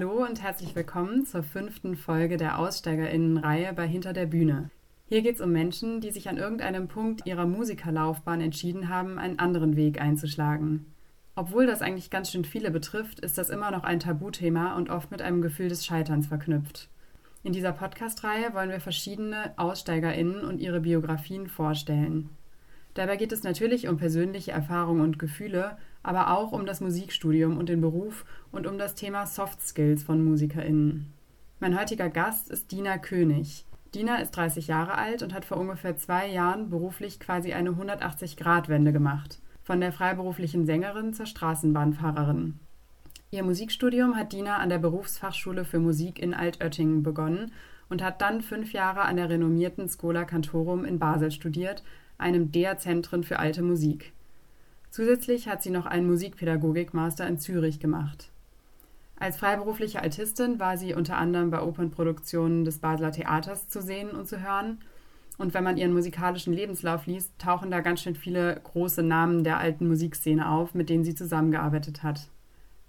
[0.00, 4.70] Hallo und herzlich willkommen zur fünften Folge der Aussteigerinnenreihe bei Hinter der Bühne.
[5.08, 9.40] Hier geht es um Menschen, die sich an irgendeinem Punkt ihrer Musikerlaufbahn entschieden haben, einen
[9.40, 10.86] anderen Weg einzuschlagen.
[11.34, 15.10] Obwohl das eigentlich ganz schön viele betrifft, ist das immer noch ein Tabuthema und oft
[15.10, 16.88] mit einem Gefühl des Scheiterns verknüpft.
[17.42, 22.30] In dieser Podcast-Reihe wollen wir verschiedene AussteigerInnen und ihre Biografien vorstellen.
[22.98, 27.68] Dabei geht es natürlich um persönliche Erfahrungen und Gefühle, aber auch um das Musikstudium und
[27.68, 31.06] den Beruf und um das Thema Soft Skills von MusikerInnen.
[31.60, 33.64] Mein heutiger Gast ist Dina König.
[33.94, 38.92] Dina ist 30 Jahre alt und hat vor ungefähr zwei Jahren beruflich quasi eine 180-Grad-Wende
[38.92, 39.38] gemacht.
[39.62, 42.58] Von der freiberuflichen Sängerin zur Straßenbahnfahrerin.
[43.30, 47.52] Ihr Musikstudium hat Dina an der Berufsfachschule für Musik in Altöttingen begonnen
[47.88, 51.84] und hat dann fünf Jahre an der renommierten Schola Cantorum in Basel studiert,
[52.18, 54.12] einem der Zentren für alte Musik.
[54.90, 58.30] Zusätzlich hat sie noch einen Musikpädagogik-Master in Zürich gemacht.
[59.20, 64.28] Als freiberufliche Altistin war sie unter anderem bei Opernproduktionen des Basler Theaters zu sehen und
[64.28, 64.78] zu hören.
[65.38, 69.58] Und wenn man ihren musikalischen Lebenslauf liest, tauchen da ganz schön viele große Namen der
[69.58, 72.28] alten Musikszene auf, mit denen sie zusammengearbeitet hat.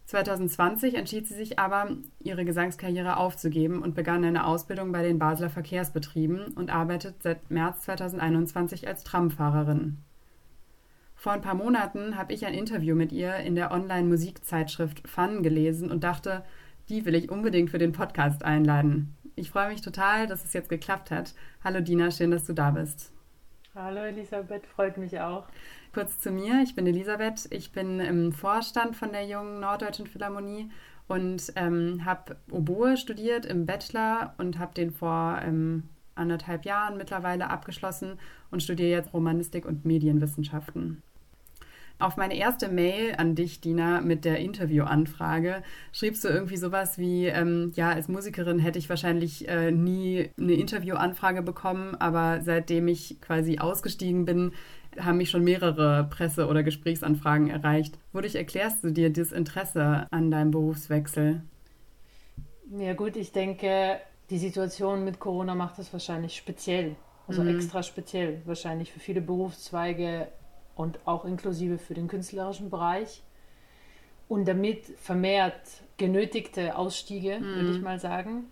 [0.09, 5.51] 2020 entschied sie sich aber, ihre Gesangskarriere aufzugeben und begann eine Ausbildung bei den Basler
[5.51, 9.97] Verkehrsbetrieben und arbeitet seit März 2021 als Tramfahrerin.
[11.13, 15.91] Vor ein paar Monaten habe ich ein Interview mit ihr in der Online-Musikzeitschrift Fun gelesen
[15.91, 16.43] und dachte,
[16.87, 19.15] die will ich unbedingt für den Podcast einladen.
[19.35, 21.35] Ich freue mich total, dass es jetzt geklappt hat.
[21.63, 23.13] Hallo Dina, schön, dass du da bist.
[23.75, 25.45] Hallo Elisabeth, freut mich auch.
[25.91, 30.69] Kurz zu mir, ich bin Elisabeth, ich bin im Vorstand von der Jungen Norddeutschen Philharmonie
[31.07, 37.49] und ähm, habe Oboe studiert im Bachelor und habe den vor ähm, anderthalb Jahren mittlerweile
[37.49, 38.19] abgeschlossen
[38.51, 41.01] und studiere jetzt Romanistik und Medienwissenschaften.
[41.97, 47.25] Auf meine erste Mail an dich, Dina, mit der Interviewanfrage schriebst du irgendwie sowas wie,
[47.25, 53.19] ähm, ja, als Musikerin hätte ich wahrscheinlich äh, nie eine Interviewanfrage bekommen, aber seitdem ich
[53.19, 54.53] quasi ausgestiegen bin,
[55.03, 57.97] haben mich schon mehrere Presse- oder Gesprächsanfragen erreicht.
[58.13, 61.41] Wodurch erklärst du dir das Interesse an deinem Berufswechsel?
[62.77, 63.99] Ja gut, ich denke,
[64.29, 66.95] die Situation mit Corona macht das wahrscheinlich speziell,
[67.27, 67.55] also mhm.
[67.55, 70.27] extra speziell, wahrscheinlich für viele Berufszweige
[70.75, 73.23] und auch inklusive für den künstlerischen Bereich.
[74.27, 75.59] Und damit vermehrt
[75.97, 77.55] genötigte Ausstiege, mhm.
[77.55, 78.45] würde ich mal sagen.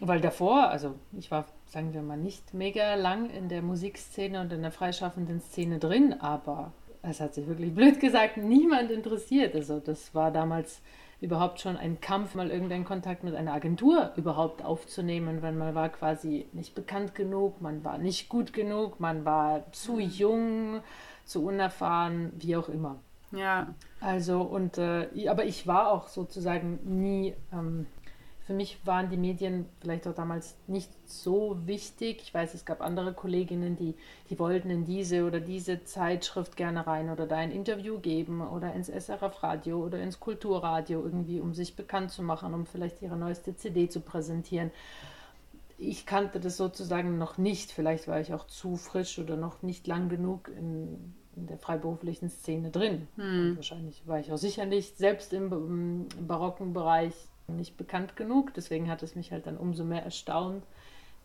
[0.00, 4.52] Weil davor, also ich war sagen wir mal, nicht mega lang in der Musikszene und
[4.52, 6.72] in der freischaffenden Szene drin, aber
[7.02, 9.54] es hat sich wirklich blöd gesagt niemand interessiert.
[9.54, 10.80] Also das war damals
[11.20, 15.90] überhaupt schon ein Kampf, mal irgendeinen Kontakt mit einer Agentur überhaupt aufzunehmen, weil man war
[15.90, 20.00] quasi nicht bekannt genug, man war nicht gut genug, man war zu mhm.
[20.00, 20.80] jung,
[21.24, 22.96] zu unerfahren, wie auch immer.
[23.32, 23.74] Ja.
[24.00, 27.86] Also und äh, aber ich war auch sozusagen nie ähm,
[28.50, 32.20] für mich waren die Medien vielleicht auch damals nicht so wichtig.
[32.24, 33.94] Ich weiß, es gab andere Kolleginnen, die,
[34.28, 38.74] die wollten in diese oder diese Zeitschrift gerne rein oder da ein Interview geben oder
[38.74, 43.54] ins SRF-Radio oder ins Kulturradio irgendwie, um sich bekannt zu machen, um vielleicht ihre neueste
[43.54, 44.72] CD zu präsentieren.
[45.78, 47.70] Ich kannte das sozusagen noch nicht.
[47.70, 52.30] Vielleicht war ich auch zu frisch oder noch nicht lang genug in, in der freiberuflichen
[52.30, 53.06] Szene drin.
[53.14, 53.54] Hm.
[53.54, 57.14] wahrscheinlich war ich auch sicher nicht, selbst im, im barocken Bereich
[57.56, 58.54] nicht bekannt genug.
[58.54, 60.64] Deswegen hat es mich halt dann umso mehr erstaunt,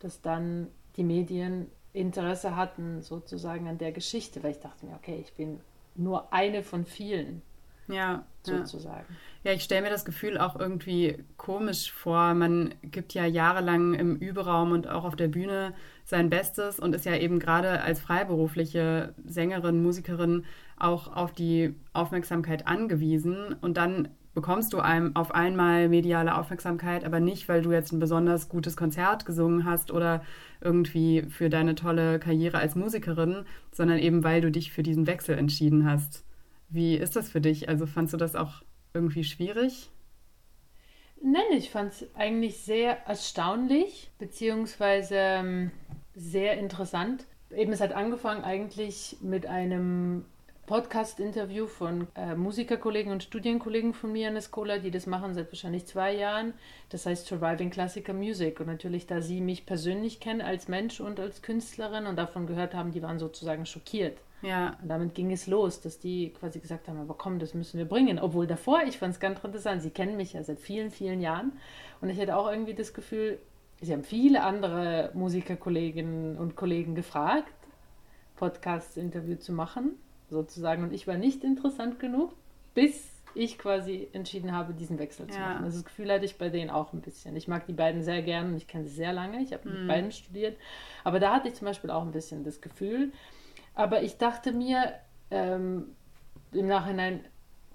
[0.00, 5.18] dass dann die Medien Interesse hatten sozusagen an der Geschichte, weil ich dachte mir, okay,
[5.22, 5.60] ich bin
[5.94, 7.42] nur eine von vielen.
[7.88, 9.06] Ja, sozusagen.
[9.44, 12.34] Ja, ja ich stelle mir das Gefühl auch irgendwie komisch vor.
[12.34, 15.72] Man gibt ja jahrelang im Überaum und auch auf der Bühne
[16.04, 20.44] sein Bestes und ist ja eben gerade als freiberufliche Sängerin, Musikerin
[20.78, 23.54] auch auf die Aufmerksamkeit angewiesen.
[23.60, 27.98] Und dann bekommst du einem auf einmal mediale Aufmerksamkeit, aber nicht, weil du jetzt ein
[27.98, 30.22] besonders gutes Konzert gesungen hast oder
[30.60, 35.38] irgendwie für deine tolle Karriere als Musikerin, sondern eben, weil du dich für diesen Wechsel
[35.38, 36.22] entschieden hast.
[36.68, 37.70] Wie ist das für dich?
[37.70, 38.62] Also fandst du das auch
[38.92, 39.88] irgendwie schwierig?
[41.22, 45.70] Nein, ich fand es eigentlich sehr erstaunlich, beziehungsweise ähm,
[46.14, 47.24] sehr interessant.
[47.50, 50.26] Eben, es hat angefangen eigentlich mit einem
[50.66, 55.52] Podcast-Interview von äh, Musikerkollegen und Studienkollegen von mir an der Schola, die das machen seit
[55.52, 56.54] wahrscheinlich zwei Jahren.
[56.88, 58.58] Das heißt Surviving Classical Music.
[58.58, 62.74] Und natürlich, da sie mich persönlich kennen als Mensch und als Künstlerin und davon gehört
[62.74, 64.18] haben, die waren sozusagen schockiert.
[64.42, 64.76] Ja.
[64.82, 67.86] Und damit ging es los, dass die quasi gesagt haben, aber komm, das müssen wir
[67.86, 68.18] bringen.
[68.18, 71.52] Obwohl davor, ich fand es ganz interessant, sie kennen mich ja seit vielen, vielen Jahren.
[72.00, 73.38] Und ich hatte auch irgendwie das Gefühl,
[73.80, 77.52] sie haben viele andere Musikerkolleginnen und Kollegen gefragt,
[78.34, 79.96] Podcast-Interview zu machen
[80.30, 80.82] sozusagen.
[80.82, 82.32] Und ich war nicht interessant genug,
[82.74, 85.48] bis ich quasi entschieden habe, diesen Wechsel zu ja.
[85.48, 85.64] machen.
[85.64, 87.36] Also das Gefühl hatte ich bei denen auch ein bisschen.
[87.36, 89.42] Ich mag die beiden sehr gerne und ich kenne sie sehr lange.
[89.42, 89.86] Ich habe mit mhm.
[89.86, 90.56] beiden studiert.
[91.04, 93.12] Aber da hatte ich zum Beispiel auch ein bisschen das Gefühl.
[93.74, 94.94] Aber ich dachte mir
[95.30, 95.88] ähm,
[96.52, 97.24] im Nachhinein,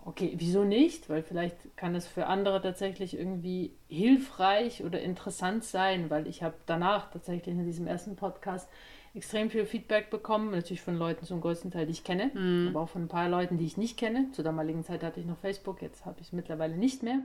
[0.03, 1.09] okay, wieso nicht?
[1.09, 6.55] Weil vielleicht kann es für andere tatsächlich irgendwie hilfreich oder interessant sein, weil ich habe
[6.65, 8.67] danach tatsächlich in diesem ersten Podcast
[9.13, 12.69] extrem viel Feedback bekommen, natürlich von Leuten zum größten Teil, die ich kenne, mhm.
[12.69, 14.27] aber auch von ein paar Leuten, die ich nicht kenne.
[14.31, 17.19] Zur damaligen Zeit hatte ich noch Facebook, jetzt habe ich es mittlerweile nicht mehr.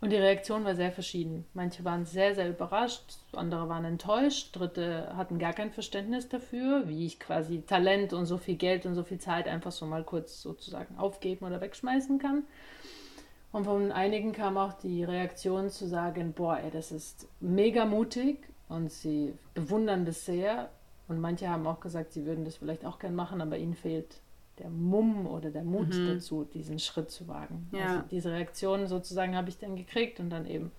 [0.00, 1.46] Und die Reaktion war sehr verschieden.
[1.54, 7.06] Manche waren sehr, sehr überrascht, andere waren enttäuscht, Dritte hatten gar kein Verständnis dafür, wie
[7.06, 10.42] ich quasi Talent und so viel Geld und so viel Zeit einfach so mal kurz
[10.42, 12.44] sozusagen aufgeben oder wegschmeißen kann.
[13.52, 18.38] Und von einigen kam auch die Reaktion zu sagen, boah, ey, das ist mega mutig
[18.68, 20.70] und sie bewundern das sehr.
[21.08, 24.20] Und manche haben auch gesagt, sie würden das vielleicht auch gern machen, aber ihnen fehlt
[24.58, 26.14] der Mumm oder der Mut mhm.
[26.14, 27.68] dazu, diesen Schritt zu wagen.
[27.72, 27.86] Ja.
[27.86, 30.72] Also diese Reaktion sozusagen habe ich dann gekriegt und dann eben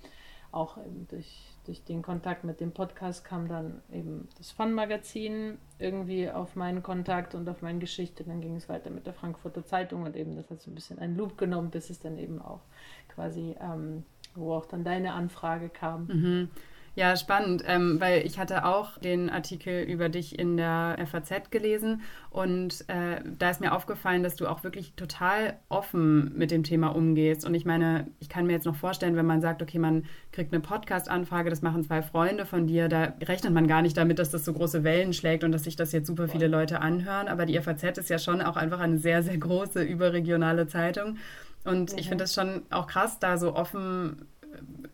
[0.51, 6.29] auch eben durch, durch den Kontakt mit dem Podcast kam dann eben das Fun-Magazin irgendwie
[6.29, 8.23] auf meinen Kontakt und auf meine Geschichte.
[8.23, 10.99] Dann ging es weiter mit der Frankfurter Zeitung und eben das hat so ein bisschen
[10.99, 12.61] einen Loop genommen, bis es dann eben auch
[13.09, 14.03] quasi, ähm,
[14.35, 16.07] wo auch dann deine Anfrage kam.
[16.07, 16.49] Mhm.
[16.97, 22.01] Ja, spannend, ähm, weil ich hatte auch den Artikel über dich in der FAZ gelesen
[22.31, 26.87] und äh, da ist mir aufgefallen, dass du auch wirklich total offen mit dem Thema
[26.87, 27.45] umgehst.
[27.45, 30.51] Und ich meine, ich kann mir jetzt noch vorstellen, wenn man sagt, okay, man kriegt
[30.51, 34.31] eine Podcast-Anfrage, das machen zwei Freunde von dir, da rechnet man gar nicht damit, dass
[34.31, 37.27] das so große Wellen schlägt und dass sich das jetzt super viele Leute anhören.
[37.27, 41.17] Aber die FAZ ist ja schon auch einfach eine sehr, sehr große überregionale Zeitung.
[41.63, 41.99] Und mhm.
[41.99, 44.25] ich finde das schon auch krass, da so offen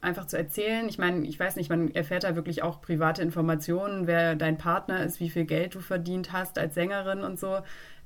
[0.01, 0.87] einfach zu erzählen.
[0.89, 5.03] Ich meine, ich weiß nicht, man erfährt da wirklich auch private Informationen, wer dein Partner
[5.03, 7.59] ist, wie viel Geld du verdient hast als Sängerin und so.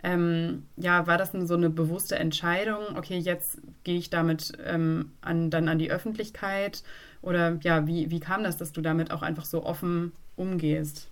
[0.04, 2.98] Ähm, ja, war das so eine bewusste Entscheidung?
[2.98, 6.84] Okay, jetzt gehe ich damit ähm, an, dann an die Öffentlichkeit?
[7.22, 11.10] Oder ja, wie, wie kam das, dass du damit auch einfach so offen umgehst?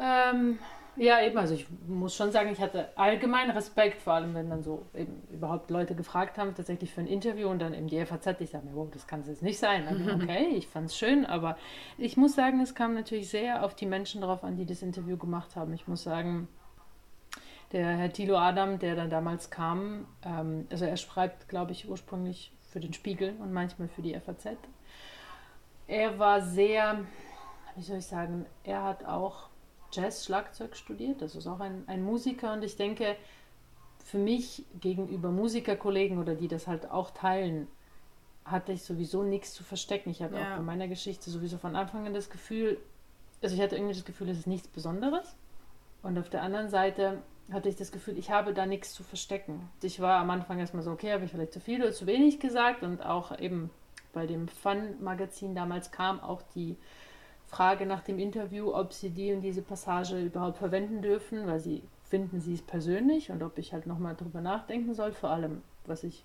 [0.00, 0.58] Ähm,
[0.96, 1.36] ja, eben.
[1.36, 5.22] Also ich muss schon sagen, ich hatte allgemein Respekt, vor allem wenn dann so eben
[5.30, 8.40] überhaupt Leute gefragt haben, tatsächlich für ein Interview und dann eben die FAZ.
[8.40, 9.84] Ich sage mir, wow, das kann es jetzt nicht sein.
[9.84, 11.56] Dann, okay, ich fand es schön, aber
[11.98, 15.16] ich muss sagen, es kam natürlich sehr auf die Menschen drauf an, die das Interview
[15.16, 15.72] gemacht haben.
[15.74, 16.48] Ich muss sagen,
[17.72, 22.52] der Herr Thilo Adam, der dann damals kam, ähm, also er schreibt, glaube ich, ursprünglich
[22.70, 24.56] für den Spiegel und manchmal für die FAZ.
[25.88, 27.04] Er war sehr,
[27.74, 29.50] wie soll ich sagen, er hat auch
[29.96, 31.22] Jazz-Schlagzeug studiert.
[31.22, 33.16] Das ist auch ein, ein Musiker und ich denke,
[34.04, 37.66] für mich gegenüber Musikerkollegen oder die das halt auch teilen,
[38.44, 40.10] hatte ich sowieso nichts zu verstecken.
[40.10, 40.52] Ich hatte ja.
[40.52, 42.78] auch bei meiner Geschichte sowieso von Anfang an das Gefühl,
[43.42, 45.34] also ich hatte irgendwie das Gefühl, es ist nichts Besonderes.
[46.02, 49.68] Und auf der anderen Seite hatte ich das Gefühl, ich habe da nichts zu verstecken.
[49.82, 52.38] Ich war am Anfang erstmal so, okay, habe ich vielleicht zu viel oder zu wenig
[52.38, 53.70] gesagt und auch eben
[54.12, 56.76] bei dem Fun-Magazin damals kam auch die
[57.46, 61.82] Frage nach dem Interview, ob sie die und diese Passage überhaupt verwenden dürfen, weil sie
[62.04, 66.04] finden sie es persönlich und ob ich halt nochmal drüber nachdenken soll, vor allem, was
[66.04, 66.24] ich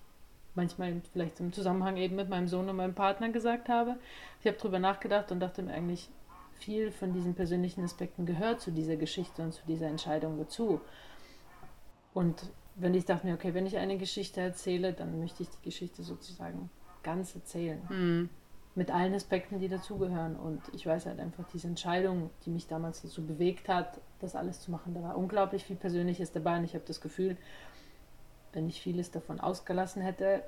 [0.54, 3.96] manchmal vielleicht im Zusammenhang eben mit meinem Sohn und meinem Partner gesagt habe.
[4.40, 6.08] Ich habe drüber nachgedacht und dachte mir eigentlich,
[6.54, 10.80] viel von diesen persönlichen Aspekten gehört zu dieser Geschichte und zu dieser Entscheidung dazu.
[12.14, 15.62] Und wenn ich dachte mir, okay, wenn ich eine Geschichte erzähle, dann möchte ich die
[15.64, 16.70] Geschichte sozusagen
[17.02, 17.80] ganz erzählen.
[17.88, 18.28] Mhm
[18.74, 20.36] mit allen Aspekten, die dazugehören.
[20.36, 24.60] Und ich weiß halt einfach, diese Entscheidung, die mich damals dazu bewegt hat, das alles
[24.60, 26.56] zu machen, da war unglaublich viel Persönliches dabei.
[26.56, 27.36] Und ich habe das Gefühl,
[28.52, 30.42] wenn ich vieles davon ausgelassen hätte,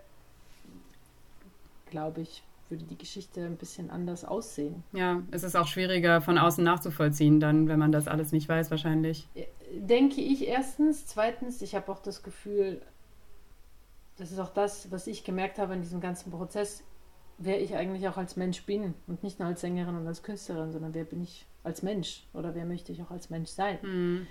[1.86, 4.82] glaube ich, würde die Geschichte ein bisschen anders aussehen.
[4.92, 8.70] Ja, es ist auch schwieriger von außen nachzuvollziehen, dann, wenn man das alles nicht weiß,
[8.70, 9.28] wahrscheinlich.
[9.74, 11.06] Denke ich erstens.
[11.06, 12.80] Zweitens, ich habe auch das Gefühl,
[14.16, 16.82] das ist auch das, was ich gemerkt habe in diesem ganzen Prozess
[17.38, 20.72] wer ich eigentlich auch als Mensch bin und nicht nur als Sängerin und als Künstlerin,
[20.72, 23.78] sondern wer bin ich als Mensch oder wer möchte ich auch als Mensch sein.
[23.80, 24.26] Hm.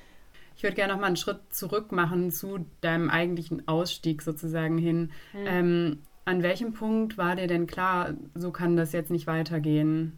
[0.56, 5.12] Ich würde gerne noch mal einen Schritt zurück machen zu deinem eigentlichen Ausstieg sozusagen hin.
[5.32, 5.46] Hm.
[5.46, 10.18] Ähm, an welchem Punkt war dir denn klar, so kann das jetzt nicht weitergehen?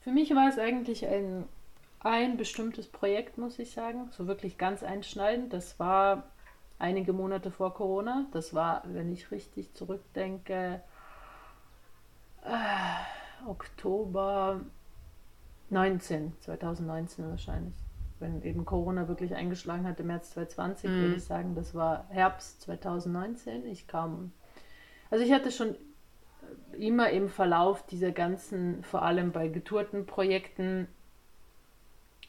[0.00, 1.44] Für mich war es eigentlich ein,
[2.00, 5.52] ein bestimmtes Projekt, muss ich sagen, so wirklich ganz einschneidend.
[5.52, 6.24] Das war
[6.78, 8.26] einige Monate vor Corona.
[8.32, 10.80] Das war, wenn ich richtig zurückdenke,
[12.48, 14.60] äh, Oktober
[15.70, 17.74] 19, 2019 wahrscheinlich.
[18.18, 21.00] Wenn eben Corona wirklich eingeschlagen hat im März 2020, mhm.
[21.02, 23.66] würde ich sagen, das war Herbst 2019.
[23.66, 24.32] Ich kam,
[25.10, 25.76] also ich hatte schon
[26.76, 30.88] immer im Verlauf dieser ganzen, vor allem bei getourten Projekten,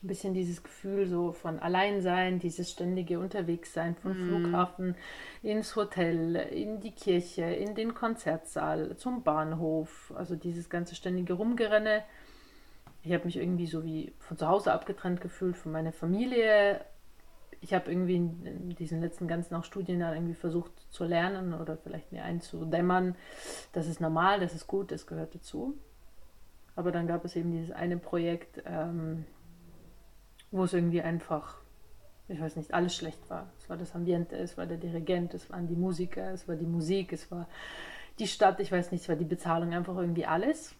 [0.01, 4.27] ein bisschen dieses Gefühl so von Alleinsein, dieses ständige Unterwegssein vom mhm.
[4.27, 4.95] Flughafen
[5.43, 12.03] ins Hotel, in die Kirche, in den Konzertsaal, zum Bahnhof, also dieses ganze ständige Rumgerenne.
[13.03, 16.79] Ich habe mich irgendwie so wie von zu Hause abgetrennt gefühlt von meiner Familie.
[17.59, 22.13] Ich habe irgendwie in diesen letzten ganzen auch Studienjahren irgendwie versucht zu lernen oder vielleicht
[22.13, 23.15] mir einzudämmern,
[23.73, 25.77] das ist normal, das ist gut, das gehört dazu.
[26.77, 29.25] Aber dann gab es eben dieses eine Projekt, ähm,
[30.51, 31.57] wo es irgendwie einfach,
[32.27, 33.47] ich weiß nicht, alles schlecht war.
[33.59, 36.65] Es war das Ambiente, es war der Dirigent, es waren die Musiker, es war die
[36.65, 37.47] Musik, es war
[38.17, 40.75] die Stadt, ich weiß nicht, es war die Bezahlung, einfach irgendwie alles.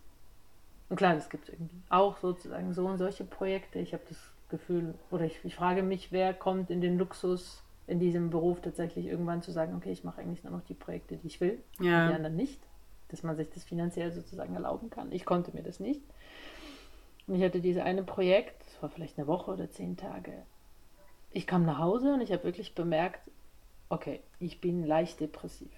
[0.89, 3.79] Und klar, es gibt irgendwie auch sozusagen so und solche Projekte.
[3.79, 4.17] Ich habe das
[4.49, 9.05] Gefühl, oder ich, ich frage mich, wer kommt in den Luxus, in diesem Beruf tatsächlich
[9.05, 12.07] irgendwann zu sagen, okay, ich mache eigentlich nur noch die Projekte, die ich will, ja.
[12.07, 12.59] die anderen nicht,
[13.09, 15.11] dass man sich das finanziell sozusagen erlauben kann.
[15.11, 16.01] Ich konnte mir das nicht.
[17.27, 20.31] Und ich hatte dieses eine Projekt, das war vielleicht eine Woche oder zehn Tage.
[21.31, 23.19] Ich kam nach Hause und ich habe wirklich bemerkt,
[23.89, 25.69] okay, ich bin leicht depressiv.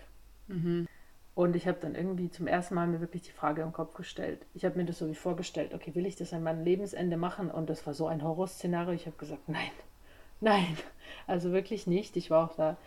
[0.48, 0.88] Mhm.
[1.34, 4.46] Und ich habe dann irgendwie zum ersten Mal mir wirklich die Frage im Kopf gestellt.
[4.53, 7.50] Ich habe mir das so wie vorgestellt, okay, will ich das an meinem Lebensende machen?
[7.50, 8.93] Und das war so ein Horrorszenario.
[8.93, 9.72] Ich habe gesagt, nein,
[10.39, 10.77] nein,
[11.25, 12.15] also wirklich nicht.
[12.17, 12.77] Ich war auch da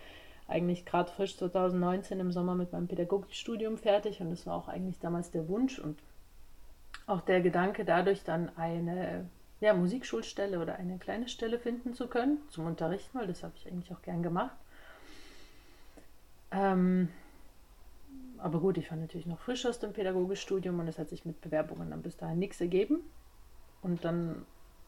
[0.47, 5.01] eigentlich gerade frisch 2019 im Sommer mit meinem Pädagogikstudium fertig und das war auch eigentlich
[5.01, 5.99] damals der Wunsch und
[7.07, 9.27] auch der Gedanke, dadurch dann eine
[9.65, 13.67] ja, Musikschulstelle oder eine kleine Stelle finden zu können zum Unterrichten, weil das habe ich
[13.67, 14.55] eigentlich auch gern gemacht.
[16.53, 17.09] Ähm,
[18.37, 21.41] aber gut, ich war natürlich noch frisch aus dem Pädagogikstudium und es hat sich mit
[21.41, 22.99] Bewerbungen dann bis dahin nichts ergeben.
[23.81, 24.45] Und dann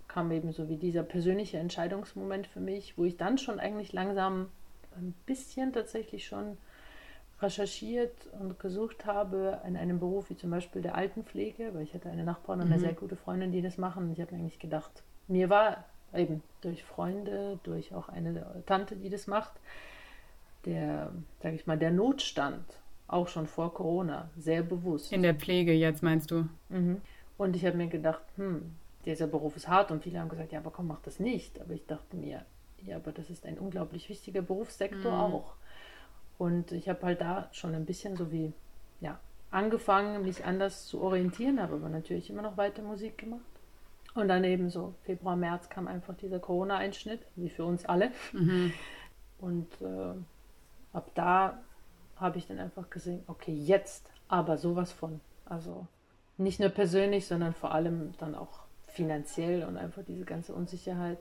[0.08, 4.50] kam eben so wie dieser persönliche Entscheidungsmoment für mich, wo ich dann schon eigentlich langsam
[4.94, 6.58] ein bisschen tatsächlich schon
[7.40, 12.08] recherchiert und gesucht habe in einem Beruf wie zum Beispiel der Altenpflege, weil ich hatte
[12.08, 12.80] eine Nachbarin und eine mhm.
[12.80, 14.04] sehr gute Freundin, die das machen.
[14.04, 18.96] Und ich habe mir eigentlich gedacht, mir war eben durch Freunde, durch auch eine Tante,
[18.96, 19.52] die das macht,
[20.64, 21.12] der,
[21.42, 22.64] sage ich mal, der Notstand
[23.08, 25.12] auch schon vor Corona sehr bewusst.
[25.12, 26.48] In der Pflege jetzt meinst du?
[26.70, 27.00] Mhm.
[27.36, 28.74] Und ich habe mir gedacht, hm,
[29.04, 31.60] dieser Beruf ist hart und viele haben gesagt, ja, aber komm, mach das nicht.
[31.60, 32.44] Aber ich dachte mir,
[32.82, 35.34] ja, aber das ist ein unglaublich wichtiger Berufssektor mhm.
[35.34, 35.54] auch.
[36.38, 38.52] Und ich habe halt da schon ein bisschen so wie,
[39.00, 39.18] ja,
[39.50, 43.40] angefangen, mich anders zu orientieren, habe aber natürlich immer noch weiter Musik gemacht.
[44.14, 48.10] Und dann eben so Februar, März kam einfach dieser Corona-Einschnitt, wie für uns alle.
[48.32, 48.72] Mhm.
[49.38, 50.14] Und äh,
[50.92, 51.58] ab da
[52.16, 55.20] habe ich dann einfach gesehen, okay, jetzt aber sowas von.
[55.44, 55.86] Also
[56.38, 61.18] nicht nur persönlich, sondern vor allem dann auch finanziell und einfach diese ganze Unsicherheit.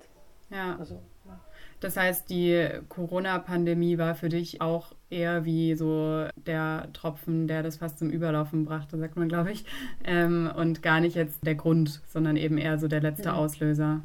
[0.50, 0.78] Ja.
[0.78, 1.40] Also, ja.
[1.80, 7.78] Das heißt, die Corona-Pandemie war für dich auch eher wie so der Tropfen, der das
[7.78, 9.66] fast zum Überlaufen brachte, sagt man, glaube ich.
[10.04, 13.34] Ähm, und gar nicht jetzt der Grund, sondern eben eher so der letzte ja.
[13.34, 14.02] Auslöser.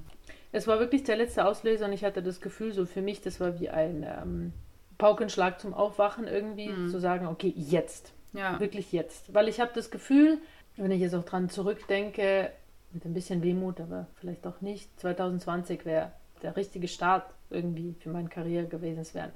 [0.53, 3.39] Es war wirklich der letzte Auslöser und ich hatte das Gefühl, so für mich, das
[3.39, 4.53] war wie ein ähm,
[4.99, 6.89] Paukenschlag zum Aufwachen irgendwie, mhm.
[6.89, 8.13] zu sagen, okay, jetzt.
[8.33, 8.59] Ja.
[8.61, 9.33] Wirklich jetzt.
[9.33, 10.39] Weil ich habe das Gefühl,
[10.77, 12.51] wenn ich jetzt auch dran zurückdenke,
[12.93, 18.11] mit ein bisschen Wehmut, aber vielleicht auch nicht, 2020 wäre der richtige Start irgendwie für
[18.11, 19.01] meine Karriere gewesen.
[19.01, 19.33] Es wären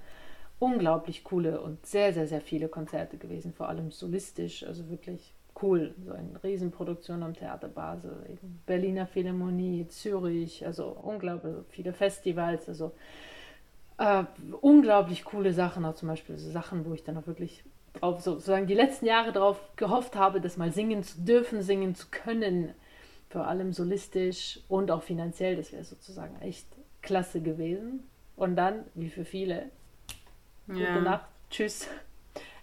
[0.58, 5.32] unglaublich coole und sehr, sehr, sehr viele Konzerte gewesen, vor allem solistisch, also wirklich
[5.62, 5.94] cool.
[6.04, 8.12] So eine Riesenproduktion am Theater Basel,
[8.66, 12.92] Berliner Philharmonie, Zürich, also unglaublich viele Festivals, also
[13.98, 14.24] äh,
[14.60, 17.64] unglaublich coole Sachen, auch zum Beispiel so Sachen, wo ich dann auch wirklich
[18.00, 22.08] auf sozusagen die letzten Jahre darauf gehofft habe, das mal singen zu dürfen, singen zu
[22.10, 22.74] können,
[23.28, 26.66] vor allem solistisch und auch finanziell, das wäre sozusagen echt
[27.04, 28.02] klasse gewesen.
[28.36, 29.70] Und dann, wie für viele,
[30.66, 31.00] gute ja.
[31.00, 31.86] Nacht, tschüss.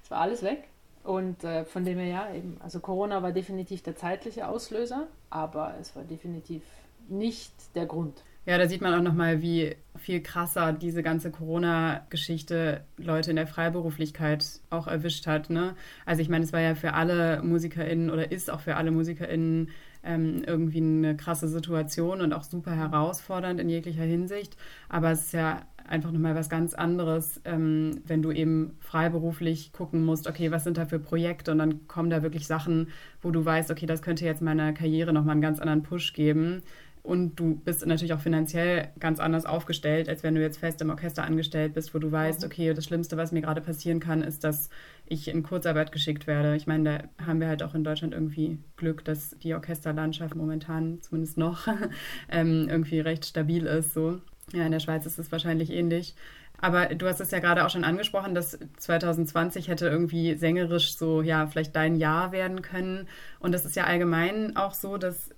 [0.04, 0.68] Es war alles weg.
[1.04, 5.76] Und äh, von dem her ja eben, also Corona war definitiv der zeitliche Auslöser, aber
[5.80, 6.62] es war definitiv
[7.10, 8.24] nicht der Grund.
[8.46, 13.46] Ja, da sieht man auch nochmal, wie viel krasser diese ganze Corona-Geschichte Leute in der
[13.46, 15.52] Freiberuflichkeit auch erwischt hat.
[15.52, 15.76] Ne?
[16.08, 19.70] Also ich meine, es war ja für alle MusikerInnen oder ist auch für alle MusikerInnen
[20.04, 24.58] ähm, irgendwie eine krasse Situation und auch super herausfordernd in jeglicher Hinsicht.
[24.90, 30.04] Aber es ist ja einfach nochmal was ganz anderes, ähm, wenn du eben freiberuflich gucken
[30.06, 32.88] musst, okay, was sind da für Projekte und dann kommen da wirklich Sachen,
[33.22, 36.64] wo du weißt, okay, das könnte jetzt meiner Karriere nochmal einen ganz anderen Push geben.
[37.04, 40.92] Und du bist natürlich auch finanziell ganz anders aufgestellt, als wenn du jetzt fest im
[40.92, 42.46] Orchester angestellt bist, wo du weißt, mhm.
[42.46, 44.70] okay, das Schlimmste, was mir gerade passieren kann, ist, dass
[45.12, 46.56] ich in Kurzarbeit geschickt werde.
[46.56, 51.02] Ich meine, da haben wir halt auch in Deutschland irgendwie Glück, dass die Orchesterlandschaft momentan
[51.02, 51.68] zumindest noch
[52.30, 53.94] ähm, irgendwie recht stabil ist.
[53.94, 54.22] So.
[54.54, 56.16] Ja, in der Schweiz ist es wahrscheinlich ähnlich.
[56.62, 61.22] Aber du hast es ja gerade auch schon angesprochen, dass 2020 hätte irgendwie sängerisch so,
[61.22, 63.08] ja, vielleicht dein Jahr werden können.
[63.40, 65.32] Und das ist ja allgemein auch so, dass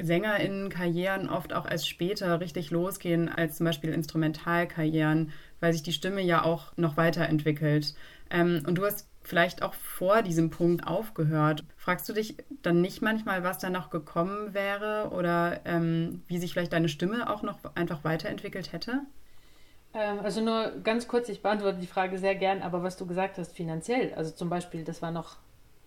[0.00, 6.22] SängerInnen-Karrieren oft auch erst später richtig losgehen als zum Beispiel Instrumentalkarrieren, weil sich die Stimme
[6.22, 7.94] ja auch noch weiterentwickelt.
[8.32, 11.64] Ähm, und du hast vielleicht auch vor diesem Punkt aufgehört.
[11.76, 16.52] Fragst du dich dann nicht manchmal, was da noch gekommen wäre oder ähm, wie sich
[16.52, 19.02] vielleicht deine Stimme auch noch einfach weiterentwickelt hätte?
[19.94, 23.38] Ähm, also nur ganz kurz, ich beantworte die Frage sehr gern, aber was du gesagt
[23.38, 25.36] hast, finanziell, also zum Beispiel, das war noch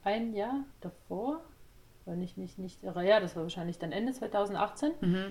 [0.03, 1.41] ein Jahr davor,
[2.05, 4.91] wenn ich mich nicht irre, ja, das war wahrscheinlich dann Ende 2018.
[5.01, 5.25] Mhm.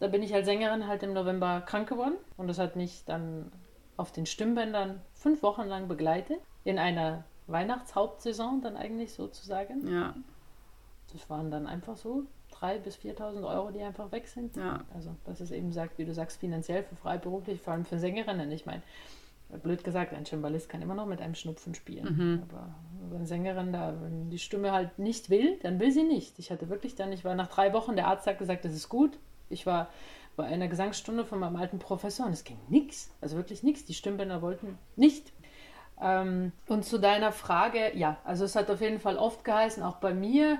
[0.00, 3.52] Da bin ich als Sängerin halt im November krank geworden und das hat mich dann
[3.96, 9.86] auf den Stimmbändern fünf Wochen lang begleitet in einer Weihnachtshauptsaison dann eigentlich sozusagen.
[9.92, 10.14] Ja.
[11.12, 12.24] Das waren dann einfach so
[12.60, 14.56] 3.000 bis 4.000 Euro, die einfach weg sind.
[14.56, 14.80] Ja.
[14.94, 18.50] Also, dass es eben sagt, wie du sagst, finanziell für freiberuflich, vor allem für Sängerinnen.
[18.52, 18.82] Ich meine,
[19.62, 22.16] blöd gesagt, ein Cembalist kann immer noch mit einem Schnupfen spielen.
[22.16, 22.42] Mhm.
[22.48, 22.74] Aber
[23.14, 26.38] eine Sängerin da, wenn die Stimme halt nicht will, dann will sie nicht.
[26.38, 28.88] Ich hatte wirklich dann, ich war nach drei Wochen, der Arzt hat gesagt, das ist
[28.88, 29.18] gut.
[29.50, 29.88] Ich war
[30.36, 33.10] bei einer Gesangsstunde von meinem alten Professor und es ging nichts.
[33.20, 33.84] Also wirklich nichts.
[33.84, 35.32] Die Stimmbänder wollten nicht.
[36.00, 39.96] Ähm, und zu deiner Frage, ja, also es hat auf jeden Fall oft geheißen, auch
[39.96, 40.58] bei mir,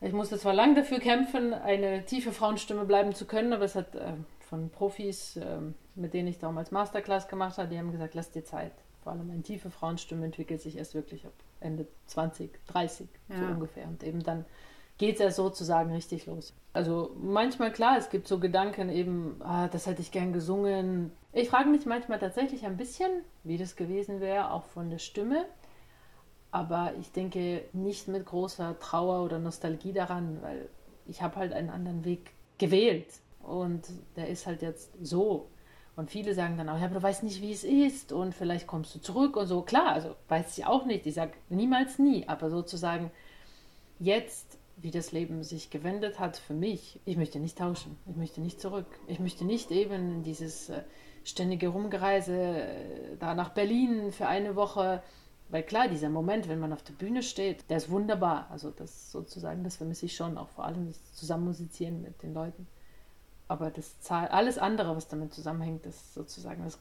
[0.00, 3.94] ich musste zwar lange dafür kämpfen, eine tiefe Frauenstimme bleiben zu können, aber es hat
[3.94, 5.58] äh, von Profis, äh,
[5.94, 8.72] mit denen ich damals Masterclass gemacht habe, die haben gesagt, lass dir Zeit.
[9.02, 13.38] Vor allem eine tiefe Frauenstimme entwickelt sich erst wirklich ab Ende 20, 30 ja.
[13.38, 13.86] so ungefähr.
[13.86, 14.46] Und eben dann
[14.98, 16.54] geht es ja sozusagen richtig los.
[16.72, 21.12] Also manchmal klar, es gibt so Gedanken eben, ah, das hätte ich gern gesungen.
[21.32, 23.10] Ich frage mich manchmal tatsächlich ein bisschen,
[23.42, 25.46] wie das gewesen wäre, auch von der Stimme.
[26.50, 30.68] Aber ich denke nicht mit großer Trauer oder Nostalgie daran, weil
[31.06, 33.08] ich habe halt einen anderen Weg gewählt.
[33.42, 33.86] Und
[34.16, 35.48] der ist halt jetzt so.
[35.96, 38.66] Und viele sagen dann auch, ja, aber du weißt nicht, wie es ist und vielleicht
[38.66, 39.62] kommst du zurück und so.
[39.62, 41.06] Klar, also weiß ich auch nicht.
[41.06, 43.10] Ich sage niemals nie, aber sozusagen
[44.00, 47.00] jetzt wie das Leben sich gewendet hat für mich.
[47.04, 47.96] Ich möchte nicht tauschen.
[48.06, 48.86] Ich möchte nicht zurück.
[49.06, 50.82] Ich möchte nicht eben dieses äh,
[51.24, 55.02] ständige Rumgereise äh, da nach Berlin für eine Woche.
[55.48, 58.48] Weil klar, dieser Moment, wenn man auf der Bühne steht, der ist wunderbar.
[58.50, 62.66] Also das sozusagen, das vermisse ich schon, auch vor allem das Zusammenmusizieren mit den Leuten.
[63.46, 66.78] Aber das Zahl, alles andere, was damit zusammenhängt, das sozusagen, das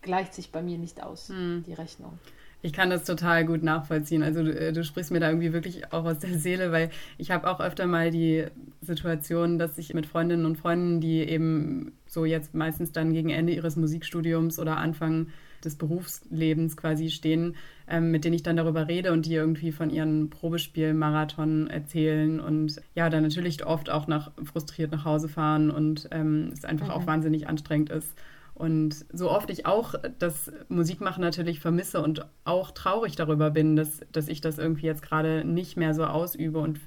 [0.00, 1.64] gleicht sich bei mir nicht aus, hm.
[1.66, 2.18] die Rechnung.
[2.64, 4.22] Ich kann das total gut nachvollziehen.
[4.22, 7.30] Also du, äh, du, sprichst mir da irgendwie wirklich auch aus der Seele, weil ich
[7.30, 8.46] habe auch öfter mal die
[8.80, 13.52] Situation, dass ich mit Freundinnen und Freunden, die eben so jetzt meistens dann gegen Ende
[13.52, 15.26] ihres Musikstudiums oder Anfang
[15.62, 17.54] des Berufslebens quasi stehen,
[17.86, 22.80] ähm, mit denen ich dann darüber rede und die irgendwie von ihren Probespielmarathon erzählen und
[22.94, 26.92] ja, dann natürlich oft auch nach frustriert nach Hause fahren und ähm, es einfach mhm.
[26.94, 28.14] auch wahnsinnig anstrengend ist.
[28.54, 34.00] Und so oft ich auch das Musikmachen natürlich vermisse und auch traurig darüber bin, dass,
[34.12, 36.78] dass ich das irgendwie jetzt gerade nicht mehr so ausübe und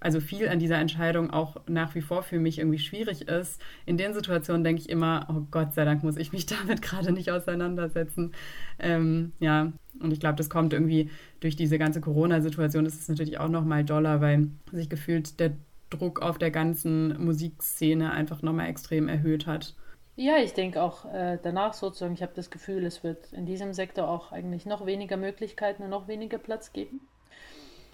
[0.00, 3.60] also viel an dieser Entscheidung auch nach wie vor für mich irgendwie schwierig ist.
[3.84, 7.12] In den Situationen denke ich immer, oh Gott sei Dank muss ich mich damit gerade
[7.12, 8.32] nicht auseinandersetzen.
[8.78, 13.40] Ähm, ja, und ich glaube, das kommt irgendwie durch diese ganze Corona-Situation, ist es natürlich
[13.40, 15.54] auch nochmal doller, weil sich gefühlt der
[15.90, 19.74] Druck auf der ganzen Musikszene einfach nochmal extrem erhöht hat.
[20.20, 23.72] Ja, ich denke auch äh, danach sozusagen, ich habe das Gefühl, es wird in diesem
[23.72, 27.06] Sektor auch eigentlich noch weniger Möglichkeiten und noch weniger Platz geben.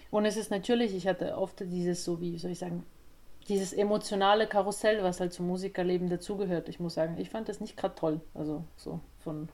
[0.09, 2.83] Und es ist natürlich, ich hatte oft dieses, so wie soll ich sagen,
[3.47, 6.67] dieses emotionale Karussell, was halt zum Musikerleben dazugehört.
[6.67, 8.19] Ich muss sagen, ich fand das nicht gerade toll.
[8.33, 9.47] Also so von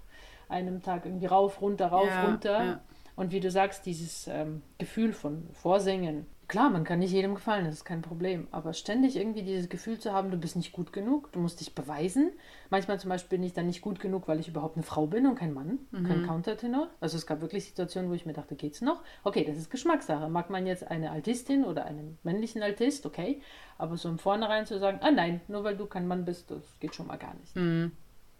[0.47, 2.63] einem Tag irgendwie rauf, runter, rauf, ja, runter.
[2.63, 2.81] Ja.
[3.17, 7.63] Und wie du sagst, dieses ähm, Gefühl von Vorsingen, Klar, man kann nicht jedem gefallen,
[7.63, 8.49] das ist kein Problem.
[8.51, 11.73] Aber ständig irgendwie dieses Gefühl zu haben, du bist nicht gut genug, du musst dich
[11.73, 12.33] beweisen.
[12.69, 15.25] Manchmal zum Beispiel bin ich dann nicht gut genug, weil ich überhaupt eine Frau bin
[15.27, 16.05] und kein Mann, mhm.
[16.05, 16.89] kein Countertenor.
[16.99, 19.01] Also es gab wirklich Situationen, wo ich mir dachte, geht's noch?
[19.23, 20.27] Okay, das ist Geschmackssache.
[20.27, 23.41] Mag man jetzt eine Altistin oder einen männlichen Altist, okay.
[23.77, 26.77] Aber so im Vornherein zu sagen, ah nein, nur weil du kein Mann bist, das
[26.81, 27.55] geht schon mal gar nicht.
[27.55, 27.93] Mhm.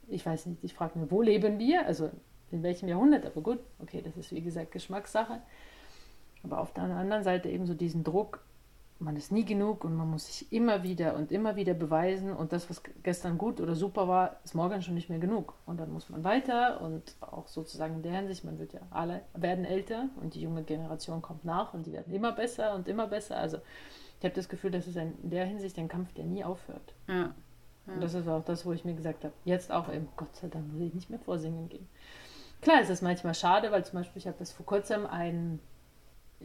[0.10, 1.86] Ich weiß nicht, ich frage mich, wo leben wir?
[1.86, 2.12] Also
[2.52, 3.26] in welchem Jahrhundert?
[3.26, 5.40] Aber gut, okay, das ist wie gesagt Geschmackssache.
[6.44, 8.44] Aber auf der anderen Seite eben so diesen Druck,
[9.02, 12.54] man ist nie genug und man muss sich immer wieder und immer wieder beweisen und
[12.54, 15.56] das, was gestern gut oder super war, ist morgen schon nicht mehr genug.
[15.66, 19.22] Und dann muss man weiter und auch sozusagen in der Hinsicht, man wird ja alle
[19.34, 23.08] werden älter und die junge Generation kommt nach und die werden immer besser und immer
[23.08, 23.38] besser.
[23.38, 23.58] Also
[24.20, 26.94] ich habe das Gefühl, das ist ein, in der Hinsicht ein Kampf, der nie aufhört.
[27.08, 27.34] Ja.
[27.88, 27.94] ja.
[27.94, 30.48] Und das ist auch das, wo ich mir gesagt habe, jetzt auch eben, Gott sei
[30.48, 31.88] Dank muss ich nicht mehr vorsingen gehen.
[32.62, 35.60] Klar ist es manchmal schade, weil zum Beispiel ich habe das vor kurzem ein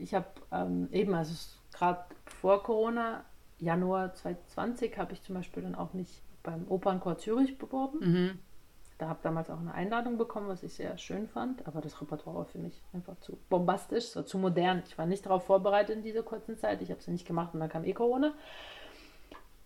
[0.00, 1.34] ich habe ähm, eben, also
[1.72, 3.24] gerade vor Corona,
[3.58, 7.98] Januar 2020, habe ich zum Beispiel dann auch mich beim Opernchor Zürich beworben.
[8.00, 8.38] Mhm.
[8.98, 12.36] Da habe damals auch eine Einladung bekommen, was ich sehr schön fand, aber das Repertoire
[12.36, 14.82] war für mich einfach zu bombastisch, so zu modern.
[14.86, 17.60] Ich war nicht darauf vorbereitet in dieser kurzen Zeit, ich habe es nicht gemacht und
[17.60, 18.32] dann kam eh Corona.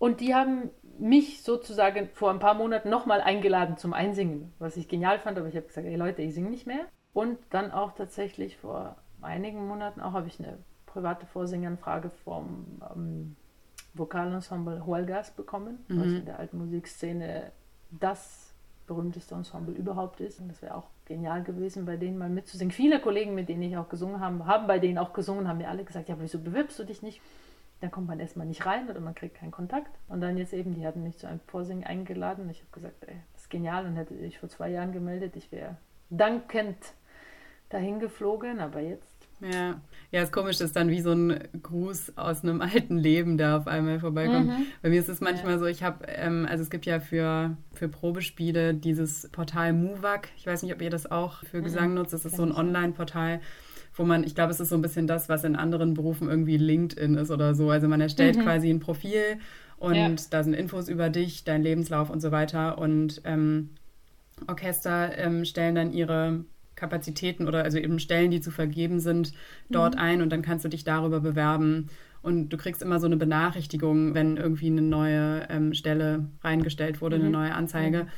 [0.01, 4.89] Und die haben mich sozusagen vor ein paar Monaten nochmal eingeladen zum Einsingen, was ich
[4.89, 5.37] genial fand.
[5.39, 6.87] Aber ich habe gesagt, ey Leute, ich singe nicht mehr.
[7.13, 13.37] Und dann auch tatsächlich vor einigen Monaten auch habe ich eine private Vorsingernfrage vom ähm,
[13.95, 16.01] Vokalensemble Huelgas bekommen, mhm.
[16.01, 17.53] was in der alten Musikszene
[17.91, 18.55] das
[18.87, 20.41] berühmteste Ensemble überhaupt ist.
[20.41, 22.73] Und das wäre auch genial gewesen, bei denen mal mitzusingen.
[22.73, 25.69] Viele Kollegen, mit denen ich auch gesungen habe, haben bei denen auch gesungen, haben mir
[25.69, 27.21] alle gesagt, ja, wieso bewirbst du dich nicht?
[27.81, 29.91] Dann kommt man erstmal nicht rein oder man kriegt keinen Kontakt.
[30.09, 32.51] Und dann jetzt eben, die hatten mich zu einem Vorsingen eingeladen.
[32.51, 33.87] Ich habe gesagt, ey, das ist genial.
[33.87, 35.77] Und hätte ich vor zwei Jahren gemeldet, ich wäre
[36.11, 36.95] dankend
[37.71, 39.10] dahin geflogen, aber jetzt
[39.41, 39.81] ja.
[40.11, 43.67] ja, ist komisch, dass dann wie so ein Gruß aus einem alten Leben da auf
[43.67, 44.49] einmal vorbeikommt.
[44.49, 44.67] Mhm.
[44.83, 45.59] Bei mir ist es manchmal ja.
[45.59, 50.29] so, ich habe, ähm, also es gibt ja für, für Probespiele dieses Portal Muvac.
[50.37, 51.65] Ich weiß nicht, ob ihr das auch für mhm.
[51.65, 52.13] Gesang nutzt.
[52.13, 53.41] Das ist so ein Online-Portal,
[53.95, 56.57] wo man, ich glaube, es ist so ein bisschen das, was in anderen Berufen irgendwie
[56.57, 57.71] LinkedIn ist oder so.
[57.71, 58.43] Also man erstellt mhm.
[58.43, 59.39] quasi ein Profil
[59.79, 60.11] und ja.
[60.31, 62.79] da sind Infos über dich, dein Lebenslauf und so weiter.
[62.79, 63.71] Und ähm,
[64.47, 66.45] Orchester ähm, stellen dann ihre
[66.81, 69.33] Kapazitäten oder also eben Stellen, die zu vergeben sind,
[69.69, 70.01] dort mhm.
[70.01, 71.89] ein und dann kannst du dich darüber bewerben.
[72.23, 77.17] Und du kriegst immer so eine Benachrichtigung, wenn irgendwie eine neue ähm, Stelle reingestellt wurde,
[77.17, 77.23] mhm.
[77.23, 78.09] eine neue Anzeige.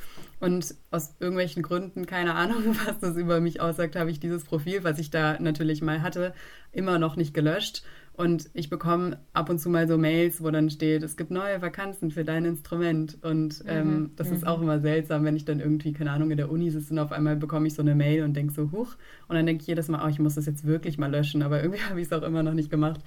[0.40, 4.82] Und aus irgendwelchen Gründen, keine Ahnung, was das über mich aussagt, habe ich dieses Profil,
[4.82, 6.34] was ich da natürlich mal hatte,
[6.72, 7.84] immer noch nicht gelöscht.
[8.14, 11.62] Und ich bekomme ab und zu mal so Mails, wo dann steht, es gibt neue
[11.62, 13.18] Vakanzen für dein Instrument.
[13.22, 14.10] Und ähm, mhm.
[14.16, 14.36] das mhm.
[14.36, 16.98] ist auch immer seltsam, wenn ich dann irgendwie, keine Ahnung, in der Uni sitze und
[16.98, 18.96] auf einmal bekomme ich so eine Mail und denke so, huch.
[19.28, 21.42] Und dann denke ich jedes Mal, oh, ich muss das jetzt wirklich mal löschen.
[21.42, 23.00] Aber irgendwie habe ich es auch immer noch nicht gemacht.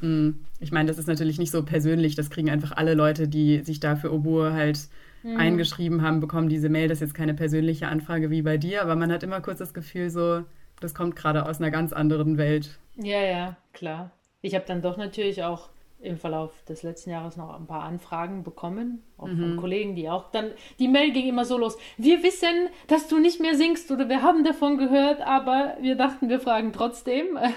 [0.00, 0.40] Hm.
[0.58, 2.16] Ich meine, das ist natürlich nicht so persönlich.
[2.16, 4.88] Das kriegen einfach alle Leute, die sich da für Oboe halt
[5.22, 5.36] mhm.
[5.36, 6.88] eingeschrieben haben, bekommen diese Mail.
[6.88, 9.74] Das ist jetzt keine persönliche Anfrage wie bei dir, aber man hat immer kurz das
[9.74, 10.42] Gefühl so,
[10.80, 12.78] das kommt gerade aus einer ganz anderen Welt.
[12.96, 14.10] Ja, ja, klar.
[14.42, 15.70] Ich habe dann doch natürlich auch
[16.02, 19.38] im Verlauf des letzten Jahres noch ein paar Anfragen bekommen, auch mhm.
[19.38, 20.50] von Kollegen, die auch dann,
[20.80, 24.22] die Mail ging immer so los, wir wissen, dass du nicht mehr singst oder wir
[24.22, 27.38] haben davon gehört, aber wir dachten, wir fragen trotzdem.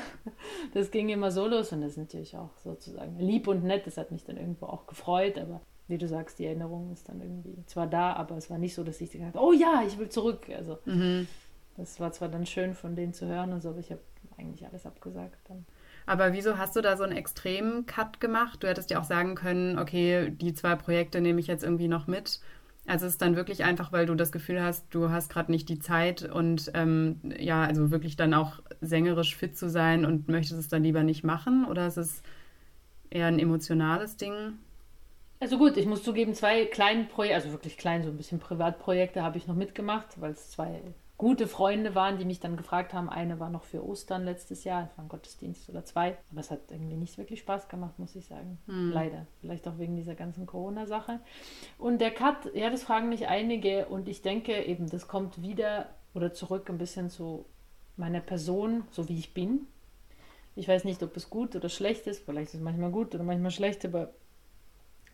[0.73, 3.97] Das ging immer so los und das ist natürlich auch sozusagen lieb und nett, das
[3.97, 7.55] hat mich dann irgendwo auch gefreut, aber wie du sagst, die Erinnerung ist dann irgendwie
[7.65, 10.09] zwar da, aber es war nicht so, dass ich gesagt habe, oh ja, ich will
[10.09, 10.47] zurück.
[10.55, 11.27] Also mhm.
[11.77, 14.01] das war zwar dann schön von denen zu hören und so, aber ich habe
[14.37, 15.65] eigentlich alles abgesagt dann.
[16.05, 18.61] Aber wieso hast du da so einen extremen Cut gemacht?
[18.61, 22.07] Du hättest ja auch sagen können, okay, die zwei Projekte nehme ich jetzt irgendwie noch
[22.07, 22.39] mit.
[22.87, 25.67] Also es ist dann wirklich einfach, weil du das Gefühl hast, du hast gerade nicht
[25.69, 30.59] die Zeit und ähm, ja, also wirklich dann auch sängerisch fit zu sein und möchtest
[30.59, 31.65] es dann lieber nicht machen?
[31.65, 32.21] Oder ist es
[33.09, 34.59] eher ein emotionales Ding?
[35.39, 39.23] Also gut, ich muss zugeben, zwei kleine Projekte, also wirklich klein, so ein bisschen Privatprojekte
[39.23, 40.81] habe ich noch mitgemacht, weil es zwei
[41.17, 43.09] gute Freunde waren, die mich dann gefragt haben.
[43.09, 46.17] Eine war noch für Ostern letztes Jahr, es war ein Gottesdienst oder zwei.
[46.31, 48.57] Aber es hat irgendwie nicht wirklich Spaß gemacht, muss ich sagen.
[48.65, 48.91] Hm.
[48.91, 49.25] Leider.
[49.39, 51.19] Vielleicht auch wegen dieser ganzen Corona-Sache.
[51.77, 55.89] Und der Cut, ja, das fragen mich einige und ich denke eben, das kommt wieder
[56.13, 57.45] oder zurück ein bisschen zu
[57.97, 59.67] meiner Person, so wie ich bin.
[60.55, 62.25] Ich weiß nicht, ob es gut oder schlecht ist.
[62.25, 64.13] Vielleicht ist es manchmal gut oder manchmal schlecht, aber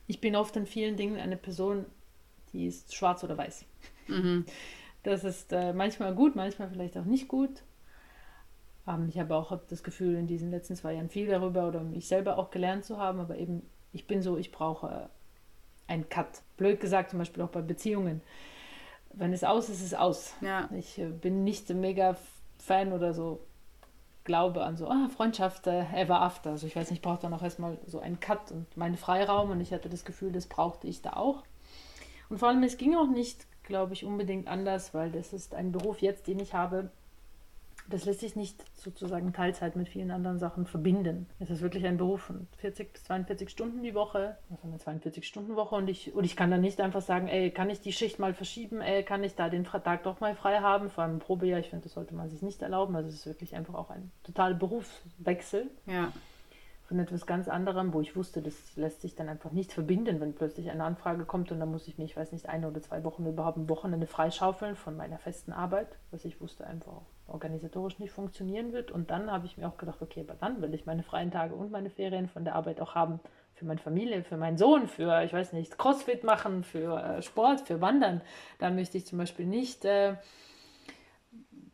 [0.07, 1.85] ich bin oft in vielen Dingen eine Person,
[2.53, 3.65] die ist schwarz oder weiß.
[4.07, 4.45] Mhm.
[5.03, 7.63] Das ist äh, manchmal gut, manchmal vielleicht auch nicht gut.
[8.87, 12.07] Ähm, ich habe auch das Gefühl, in diesen letzten zwei Jahren viel darüber oder mich
[12.07, 15.09] selber auch gelernt zu haben, aber eben, ich bin so, ich brauche
[15.87, 16.41] einen Cut.
[16.57, 18.21] Blöd gesagt, zum Beispiel auch bei Beziehungen.
[19.13, 20.33] Wenn es aus ist, ist es aus.
[20.41, 20.69] Ja.
[20.77, 22.15] Ich äh, bin nicht so mega
[22.59, 23.41] Fan oder so,
[24.23, 26.51] glaube an so, ah, Freundschaft äh, ever after.
[26.51, 29.49] Also ich weiß nicht, ich brauche dann auch erstmal so einen Cut und meinen Freiraum
[29.49, 31.43] und ich hatte das Gefühl, das brauchte ich da auch.
[32.29, 35.71] Und vor allem, es ging auch nicht glaube ich, unbedingt anders, weil das ist ein
[35.71, 36.89] Beruf jetzt, den ich habe.
[37.87, 41.25] Das lässt sich nicht sozusagen Teilzeit mit vielen anderen Sachen verbinden.
[41.39, 45.75] Es ist wirklich ein Beruf von 40 bis 42 Stunden die Woche, also eine 42-Stunden-Woche
[45.75, 48.33] und ich, und ich kann dann nicht einfach sagen, ey, kann ich die Schicht mal
[48.33, 51.69] verschieben, ey, kann ich da den Tag doch mal frei haben, vor allem Probejahr, ich
[51.69, 54.55] finde, das sollte man sich nicht erlauben, also es ist wirklich einfach auch ein totaler
[54.55, 55.71] Berufswechsel.
[55.85, 56.11] Ja
[56.91, 60.35] von etwas ganz anderem, wo ich wusste, das lässt sich dann einfach nicht verbinden, wenn
[60.35, 63.05] plötzlich eine Anfrage kommt und dann muss ich mir, ich weiß nicht, eine oder zwei
[63.05, 68.11] Wochen überhaupt ein Wochenende freischaufeln von meiner festen Arbeit, was ich wusste einfach organisatorisch nicht
[68.11, 68.91] funktionieren wird.
[68.91, 71.55] Und dann habe ich mir auch gedacht, okay, aber dann will ich meine freien Tage
[71.55, 73.21] und meine Ferien von der Arbeit auch haben
[73.53, 77.61] für meine Familie, für meinen Sohn, für, ich weiß nicht, Crossfit machen, für äh, Sport,
[77.61, 78.19] für Wandern.
[78.59, 80.15] Da möchte ich zum Beispiel nicht äh,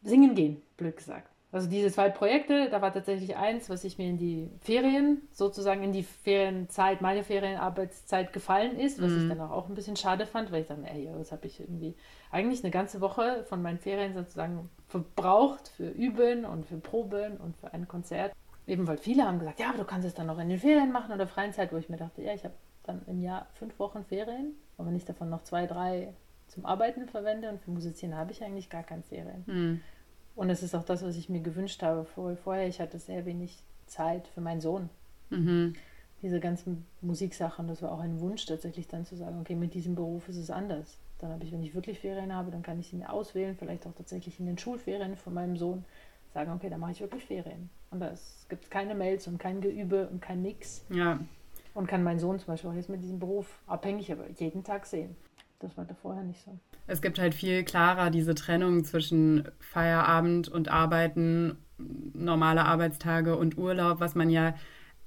[0.03, 1.32] singen gehen, blöd gesagt.
[1.58, 5.82] Also diese zwei Projekte, da war tatsächlich eins, was ich mir in die Ferien, sozusagen
[5.82, 9.24] in die Ferienzeit, meine Ferienarbeitszeit gefallen ist, was mhm.
[9.24, 11.96] ich dann auch, ein bisschen schade fand, weil ich dachte, ey, jetzt habe ich irgendwie
[12.30, 17.58] eigentlich eine ganze Woche von meinen Ferien sozusagen verbraucht für Üben und für Proben und
[17.58, 18.34] für ein Konzert.
[18.67, 20.91] Eben weil viele haben gesagt, ja, aber du kannst es dann noch in den Ferien
[20.91, 23.80] machen oder freien Zeit, wo ich mir dachte, ja, ich habe dann im Jahr fünf
[23.80, 26.13] Wochen Ferien, aber wenn ich davon noch zwei, drei
[26.50, 29.43] zum Arbeiten verwende und für Musizieren habe ich eigentlich gar keine Ferien.
[29.48, 29.82] Mhm.
[30.38, 32.67] Und es ist auch das, was ich mir gewünscht habe vorher.
[32.67, 34.88] Ich hatte sehr wenig Zeit für meinen Sohn.
[35.32, 35.73] Mhm.
[36.21, 39.95] Diese ganzen Musiksachen, das war auch ein Wunsch tatsächlich dann zu sagen, okay, mit diesem
[39.95, 41.00] Beruf ist es anders.
[41.17, 43.88] Dann habe ich, wenn ich wirklich Ferien habe, dann kann ich sie mir auswählen, vielleicht
[43.88, 45.84] auch tatsächlich in den Schulferien von meinem Sohn
[46.36, 47.71] sagen, okay, dann mache ich wirklich Ferien.
[47.89, 50.86] Und es gibt keine Mails und kein Geübe und kein Nix.
[50.91, 51.19] Ja.
[51.73, 54.86] Und kann meinen Sohn zum Beispiel auch jetzt mit diesem Beruf abhängig, aber jeden Tag
[54.86, 55.15] sehen.
[55.60, 56.52] Das war da vorher nicht so.
[56.88, 64.00] Es gibt halt viel klarer diese Trennung zwischen Feierabend und Arbeiten, normale Arbeitstage und Urlaub,
[64.00, 64.56] was man ja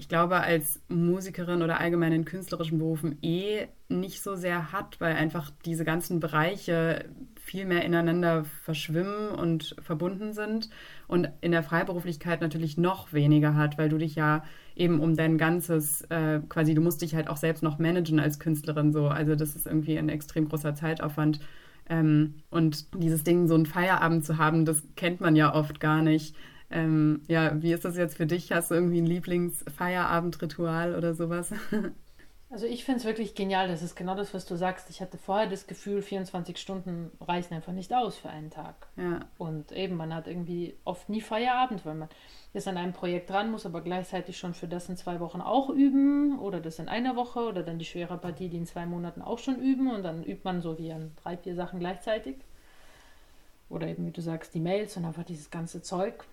[0.00, 5.14] ich glaube, als Musikerin oder allgemein in künstlerischen Berufen eh nicht so sehr hat, weil
[5.14, 7.04] einfach diese ganzen Bereiche
[7.36, 10.70] viel mehr ineinander verschwimmen und verbunden sind
[11.06, 14.42] und in der Freiberuflichkeit natürlich noch weniger hat, weil du dich ja
[14.74, 18.38] eben um dein ganzes, äh, quasi, du musst dich halt auch selbst noch managen als
[18.38, 19.08] Künstlerin so.
[19.08, 21.40] Also das ist irgendwie ein extrem großer Zeitaufwand.
[21.90, 26.02] Ähm, und dieses Ding, so einen Feierabend zu haben, das kennt man ja oft gar
[26.02, 26.34] nicht.
[26.70, 28.52] Ähm, ja, wie ist das jetzt für dich?
[28.52, 31.52] Hast du irgendwie ein Lieblingsfeierabendritual oder sowas?
[32.52, 33.68] Also ich finde es wirklich genial.
[33.68, 34.90] Das ist genau das, was du sagst.
[34.90, 38.88] Ich hatte vorher das Gefühl, 24 Stunden reichen einfach nicht aus für einen Tag.
[38.96, 39.20] Ja.
[39.38, 42.08] Und eben, man hat irgendwie oft nie Feierabend, weil man
[42.52, 45.70] ist an einem Projekt dran, muss aber gleichzeitig schon für das in zwei Wochen auch
[45.70, 49.22] üben oder das in einer Woche oder dann die schwere Partie, die in zwei Monaten
[49.22, 52.38] auch schon üben und dann übt man so wie an drei, vier Sachen gleichzeitig.
[53.68, 56.24] Oder eben, wie du sagst, die Mails und einfach dieses ganze Zeug.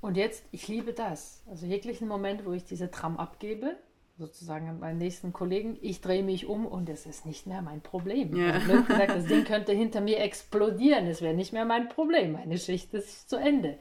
[0.00, 1.42] Und jetzt, ich liebe das.
[1.50, 3.76] Also jeglichen Moment, wo ich diese Tram abgebe,
[4.16, 7.80] sozusagen an meinen nächsten Kollegen, ich drehe mich um und es ist nicht mehr mein
[7.80, 8.36] Problem.
[8.36, 8.58] Ja.
[8.58, 12.32] Ich gesagt, das Ding könnte hinter mir explodieren, es wäre nicht mehr mein Problem.
[12.32, 13.78] Meine Schicht ist zu Ende.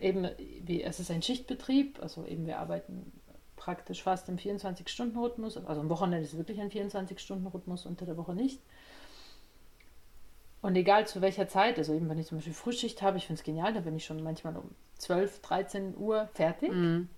[0.00, 0.28] Eben,
[0.64, 3.12] wie, es ist ein Schichtbetrieb, also eben wir arbeiten
[3.56, 5.56] praktisch fast im 24-Stunden-Rhythmus.
[5.66, 8.60] Also am Wochenende ist es wirklich ein 24-Stunden-Rhythmus, unter der Woche nicht.
[10.62, 13.40] Und egal zu welcher Zeit, also eben wenn ich zum Beispiel Frühschicht habe, ich finde
[13.40, 16.72] es genial, da bin ich schon manchmal um 12, 13 Uhr fertig.
[16.72, 17.08] Mhm.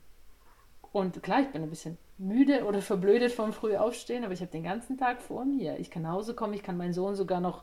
[0.92, 4.64] Und klar, ich bin ein bisschen müde oder verblödet vom Frühaufstehen, aber ich habe den
[4.64, 5.78] ganzen Tag vor mir.
[5.78, 7.62] Ich kann nach Hause kommen, ich kann meinen Sohn sogar noch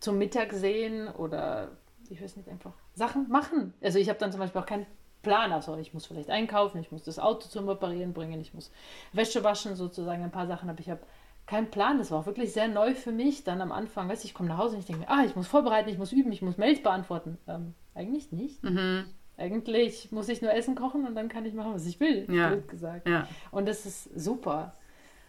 [0.00, 1.70] zum Mittag sehen oder
[2.10, 3.74] ich weiß nicht, einfach Sachen machen.
[3.82, 4.86] Also ich habe dann zum Beispiel auch keinen
[5.22, 5.52] Plan.
[5.52, 8.70] Also ich muss vielleicht einkaufen, ich muss das Auto zum Reparieren bringen, ich muss
[9.12, 11.00] Wäsche waschen, sozusagen ein paar Sachen, aber ich habe
[11.46, 11.98] kein Plan.
[11.98, 13.44] Das war auch wirklich sehr neu für mich.
[13.44, 15.36] Dann am Anfang, weißt du, ich komme nach Hause und ich denke mir, ah, ich
[15.36, 17.38] muss vorbereiten, ich muss üben, ich muss Mails beantworten.
[17.46, 18.62] Ähm, eigentlich nicht.
[18.62, 19.06] Mhm.
[19.38, 22.48] Eigentlich muss ich nur Essen kochen und dann kann ich machen, was ich will, ja.
[22.48, 23.08] blöd gesagt.
[23.08, 23.28] Ja.
[23.50, 24.74] Und das ist super.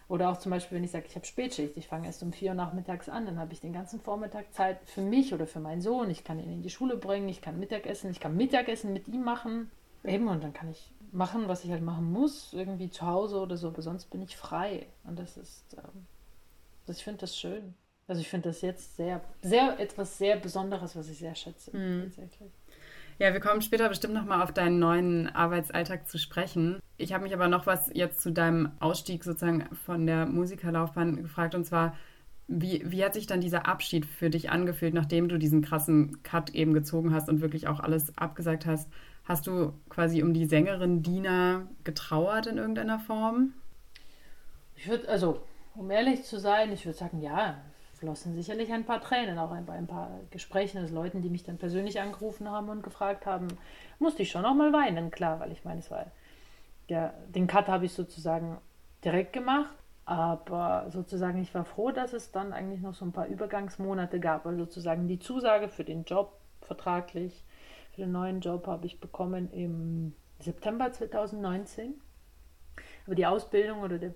[0.08, 2.50] Oder auch zum Beispiel, wenn ich sage, ich habe Spätschicht, ich fange erst um vier
[2.50, 5.82] Uhr nachmittags an, dann habe ich den ganzen Vormittag Zeit für mich oder für meinen
[5.82, 6.08] Sohn.
[6.08, 9.22] Ich kann ihn in die Schule bringen, ich kann Mittagessen, ich kann Mittagessen mit ihm
[9.22, 9.70] machen.
[10.04, 13.58] Eben, und dann kann ich machen, was ich halt machen muss, irgendwie zu Hause oder
[13.58, 14.86] so, aber sonst bin ich frei.
[15.04, 16.06] Und das ist, ähm,
[16.86, 17.74] also ich finde das schön.
[18.06, 21.76] Also ich finde das jetzt sehr, sehr etwas sehr Besonderes, was ich sehr schätze.
[21.76, 22.04] Mhm.
[22.04, 22.52] Tatsächlich.
[23.18, 26.78] Ja, wir kommen später bestimmt nochmal auf deinen neuen Arbeitsalltag zu sprechen.
[26.96, 31.56] Ich habe mich aber noch was jetzt zu deinem Ausstieg sozusagen von der Musikerlaufbahn gefragt
[31.56, 31.96] und zwar,
[32.46, 36.50] wie, wie hat sich dann dieser Abschied für dich angefühlt, nachdem du diesen krassen Cut
[36.50, 38.88] eben gezogen hast und wirklich auch alles abgesagt hast?
[39.24, 43.52] Hast du quasi um die Sängerin Dina getrauert in irgendeiner Form?
[44.76, 45.42] Ich würde, also,
[45.74, 47.58] um ehrlich zu sein, ich würde sagen, ja,
[47.98, 51.58] flossen sicherlich ein paar Tränen, auch bei ein paar Gesprächen mit Leuten, die mich dann
[51.58, 53.48] persönlich angerufen haben und gefragt haben,
[53.98, 56.06] musste ich schon auch mal weinen, klar, weil ich meine, es war,
[56.88, 58.58] ja, den Cut habe ich sozusagen
[59.04, 63.26] direkt gemacht, aber sozusagen, ich war froh, dass es dann eigentlich noch so ein paar
[63.26, 66.32] Übergangsmonate gab, weil sozusagen die Zusage für den Job
[66.62, 67.44] vertraglich
[67.98, 71.94] für den neuen Job habe ich bekommen im September 2019.
[73.06, 74.10] Aber die Ausbildung oder der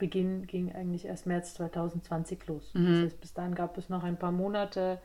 [0.00, 2.74] Berufsbeginn ging eigentlich erst März 2020 los.
[2.74, 2.86] Mhm.
[2.86, 5.00] Das heißt, bis dahin gab es noch ein paar Monate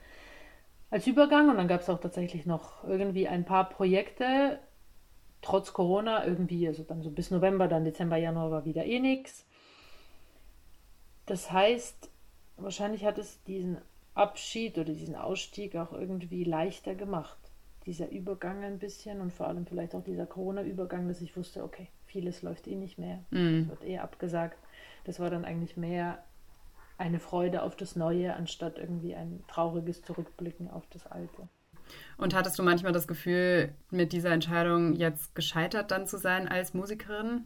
[0.89, 4.59] als Übergang und dann gab es auch tatsächlich noch irgendwie ein paar Projekte,
[5.41, 9.45] trotz Corona irgendwie, also dann so bis November, dann Dezember, Januar war wieder eh nichts.
[11.25, 12.09] Das heißt,
[12.57, 13.77] wahrscheinlich hat es diesen
[14.13, 17.37] Abschied oder diesen Ausstieg auch irgendwie leichter gemacht
[17.85, 21.87] dieser Übergang ein bisschen und vor allem vielleicht auch dieser Corona-Übergang, dass ich wusste, okay,
[22.05, 23.69] vieles läuft eh nicht mehr, mm.
[23.69, 24.57] wird eh abgesagt.
[25.05, 26.23] Das war dann eigentlich mehr
[26.97, 31.47] eine Freude auf das Neue, anstatt irgendwie ein trauriges Zurückblicken auf das Alte.
[32.17, 36.73] Und hattest du manchmal das Gefühl, mit dieser Entscheidung jetzt gescheitert dann zu sein als
[36.73, 37.45] Musikerin?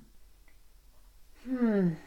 [1.43, 1.97] Hm,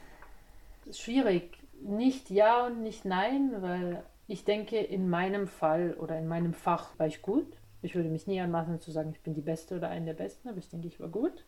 [0.90, 1.58] schwierig.
[1.80, 6.98] Nicht ja und nicht nein, weil ich denke, in meinem Fall oder in meinem Fach
[6.98, 7.46] war ich gut.
[7.82, 10.48] Ich würde mich nie anmaßen zu sagen, ich bin die Beste oder eine der Besten,
[10.48, 11.44] aber ich denke, ich war gut.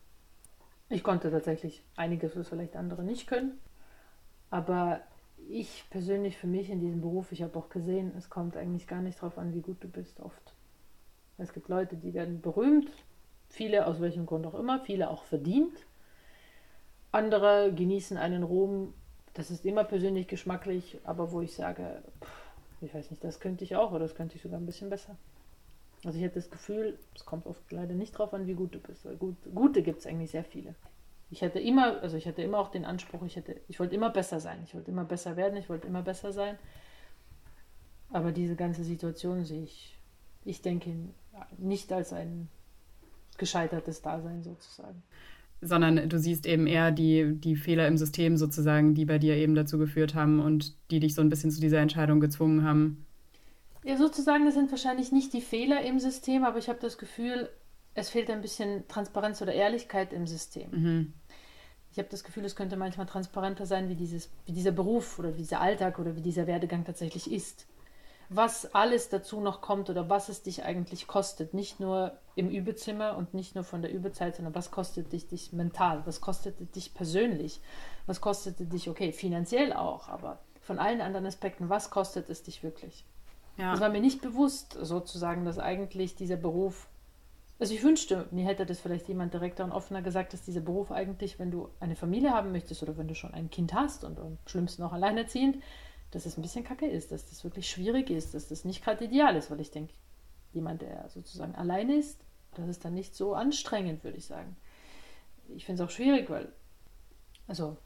[0.89, 3.59] Ich konnte tatsächlich einiges, was vielleicht andere nicht können.
[4.55, 5.01] Aber
[5.49, 9.01] ich persönlich für mich in diesem Beruf, ich habe auch gesehen, es kommt eigentlich gar
[9.01, 10.55] nicht darauf an, wie gut du bist, oft.
[11.39, 12.89] Es gibt Leute, die werden berühmt,
[13.49, 15.77] viele aus welchem Grund auch immer, viele auch verdient.
[17.11, 18.95] Andere genießen einen Ruhm,
[19.33, 22.05] das ist immer persönlich geschmacklich, aber wo ich sage,
[22.81, 25.17] ich weiß nicht, das könnte ich auch oder das könnte ich sogar ein bisschen besser.
[26.05, 28.79] Also ich hätte das Gefühl, es kommt oft leider nicht darauf an, wie gut du
[28.79, 29.05] bist.
[29.19, 30.77] Gut, gute gibt es eigentlich sehr viele.
[31.31, 34.11] Ich hatte immer, also ich hatte immer auch den Anspruch, ich hätte, ich wollte immer
[34.11, 34.59] besser sein.
[34.65, 36.57] Ich wollte immer besser werden, ich wollte immer besser sein.
[38.11, 39.99] Aber diese ganze Situation sehe ich,
[40.45, 40.91] ich denke,
[41.59, 42.49] nicht als ein
[43.39, 45.03] gescheitertes Dasein sozusagen.
[45.61, 49.55] Sondern du siehst eben eher die, die Fehler im System sozusagen, die bei dir eben
[49.55, 53.07] dazu geführt haben und die dich so ein bisschen zu dieser Entscheidung gezwungen haben.
[53.83, 57.49] Ja, sozusagen, das sind wahrscheinlich nicht die Fehler im System, aber ich habe das Gefühl,
[57.95, 60.71] es fehlt ein bisschen Transparenz oder Ehrlichkeit im System.
[60.71, 61.13] Mhm.
[61.93, 65.31] Ich habe das Gefühl, es könnte manchmal transparenter sein, wie, dieses, wie dieser Beruf oder
[65.31, 67.67] dieser Alltag oder wie dieser Werdegang tatsächlich ist.
[68.31, 71.55] Was alles dazu noch kommt oder was es dich eigentlich kostet.
[71.55, 75.53] Nicht nur im Übezimmer und nicht nur von der Übezeit, sondern was kostet dich, dich
[75.53, 77.61] mental, was kostet dich persönlich,
[78.07, 82.65] was kostet dich, okay, finanziell auch, aber von allen anderen Aspekten, was kostet es dich
[82.65, 83.05] wirklich?
[83.57, 83.71] Ja.
[83.71, 86.89] Das war mir nicht bewusst, sozusagen, dass eigentlich dieser Beruf.
[87.59, 90.91] Also ich wünschte, mir hätte das vielleicht jemand direkter und offener gesagt, dass dieser Beruf
[90.91, 94.19] eigentlich, wenn du eine Familie haben möchtest oder wenn du schon ein Kind hast und
[94.19, 95.63] am schlimmsten auch alleinerziehend,
[96.11, 99.05] dass es ein bisschen kacke ist, dass das wirklich schwierig ist, dass das nicht gerade
[99.05, 99.95] ideal ist, weil ich denke,
[100.53, 102.21] jemand, der sozusagen alleine ist,
[102.55, 104.57] das ist dann nicht so anstrengend, würde ich sagen.
[105.49, 106.53] Ich finde es auch schwierig, weil,
[107.47, 107.77] also,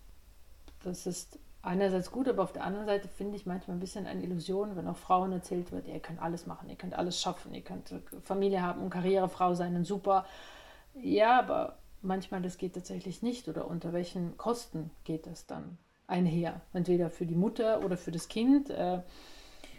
[0.83, 4.23] das ist einerseits gut, aber auf der anderen Seite finde ich manchmal ein bisschen eine
[4.23, 7.63] Illusion, wenn auch Frauen erzählt wird, ihr könnt alles machen, ihr könnt alles schaffen, ihr
[7.63, 7.93] könnt
[8.23, 10.25] Familie haben und Karrierefrau sein und super.
[10.95, 16.61] Ja, aber manchmal das geht tatsächlich nicht oder unter welchen Kosten geht das dann einher?
[16.73, 18.71] Entweder für die Mutter oder für das Kind.
[18.71, 19.03] Äh,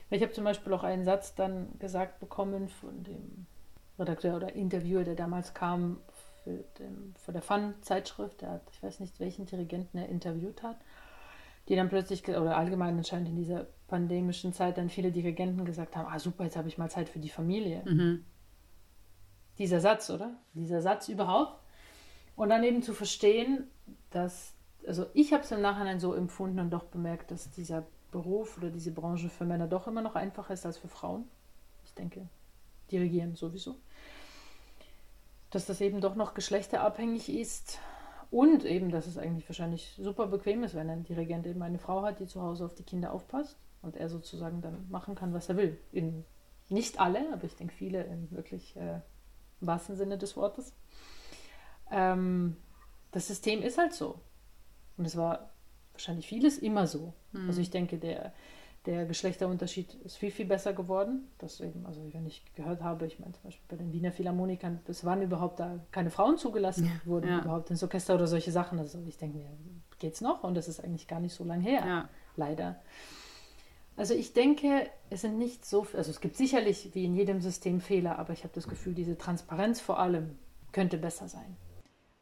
[0.10, 3.46] ich habe zum Beispiel auch einen Satz dann gesagt bekommen von dem
[3.98, 5.98] Redakteur oder Interviewer, der damals kam
[6.44, 8.42] für, den, für der Fun-Zeitschrift.
[8.42, 10.78] Der hat, ich weiß nicht, welchen Dirigenten er interviewt hat
[11.70, 16.12] die dann plötzlich, oder allgemein anscheinend in dieser pandemischen Zeit, dann viele Dirigenten gesagt haben,
[16.12, 17.84] ah super, jetzt habe ich mal Zeit für die Familie.
[17.86, 18.26] Mhm.
[19.60, 20.36] Dieser Satz, oder?
[20.54, 21.62] Dieser Satz überhaupt.
[22.36, 23.68] Und dann eben zu verstehen,
[24.10, 24.54] dass,
[24.88, 28.72] also ich habe es im Nachhinein so empfunden und doch bemerkt, dass dieser Beruf oder
[28.72, 31.26] diese Branche für Männer doch immer noch einfacher ist als für Frauen.
[31.86, 32.28] Ich denke,
[32.90, 33.76] dirigieren sowieso.
[35.52, 37.80] Dass das eben doch noch geschlechterabhängig ist
[38.32, 42.04] und eben, dass es eigentlich wahrscheinlich super bequem ist, wenn ein Dirigent eben eine Frau
[42.04, 45.50] hat, die zu Hause auf die Kinder aufpasst und er sozusagen dann machen kann, was
[45.50, 45.80] er will.
[45.92, 46.26] In,
[46.70, 49.02] nicht alle, aber ich denke viele im wirklich äh,
[49.62, 50.74] wahrsten Sinne des Wortes.
[51.90, 52.58] Ähm,
[53.12, 54.20] das System ist halt so.
[54.98, 55.50] Und es war
[55.94, 57.14] wahrscheinlich vieles immer so.
[57.32, 57.48] Mhm.
[57.48, 58.34] Also ich denke, der,
[58.86, 61.28] der Geschlechterunterschied ist viel, viel besser geworden.
[61.38, 64.80] Das eben, also wenn ich gehört habe, ich meine zum Beispiel bei den Wiener Philharmonikern,
[64.86, 67.42] bis wann überhaupt da keine Frauen zugelassen wurden, ja.
[67.42, 68.80] überhaupt ins Orchester oder solche Sachen.
[68.80, 69.50] Also ich denke mir,
[70.00, 70.44] geht's noch?
[70.44, 72.10] Und das ist eigentlich gar nicht so lange her, ja.
[72.36, 72.82] leider.
[73.98, 77.82] Also ich denke, es sind nicht so, also es gibt sicherlich wie in jedem System
[77.82, 80.38] Fehler, aber ich habe das Gefühl, diese Transparenz vor allem
[80.72, 81.58] könnte besser sein.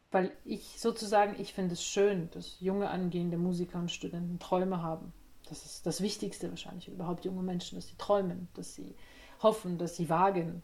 [0.09, 5.13] Weil ich sozusagen, ich finde es schön, dass junge angehende Musiker und Studenten Träume haben
[5.49, 8.95] das ist das Wichtigste wahrscheinlich überhaupt junge Menschen, dass sie träumen, dass sie
[9.41, 10.61] hoffen, dass sie wagen.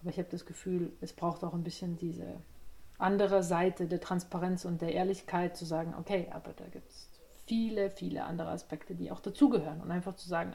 [0.00, 2.26] Aber ich habe das Gefühl, es braucht auch ein bisschen diese
[2.98, 7.08] andere Seite der Transparenz und der Ehrlichkeit zu sagen, okay, aber da gibt es
[7.46, 9.80] viele, viele andere Aspekte, die auch dazugehören.
[9.80, 10.54] Und einfach zu sagen,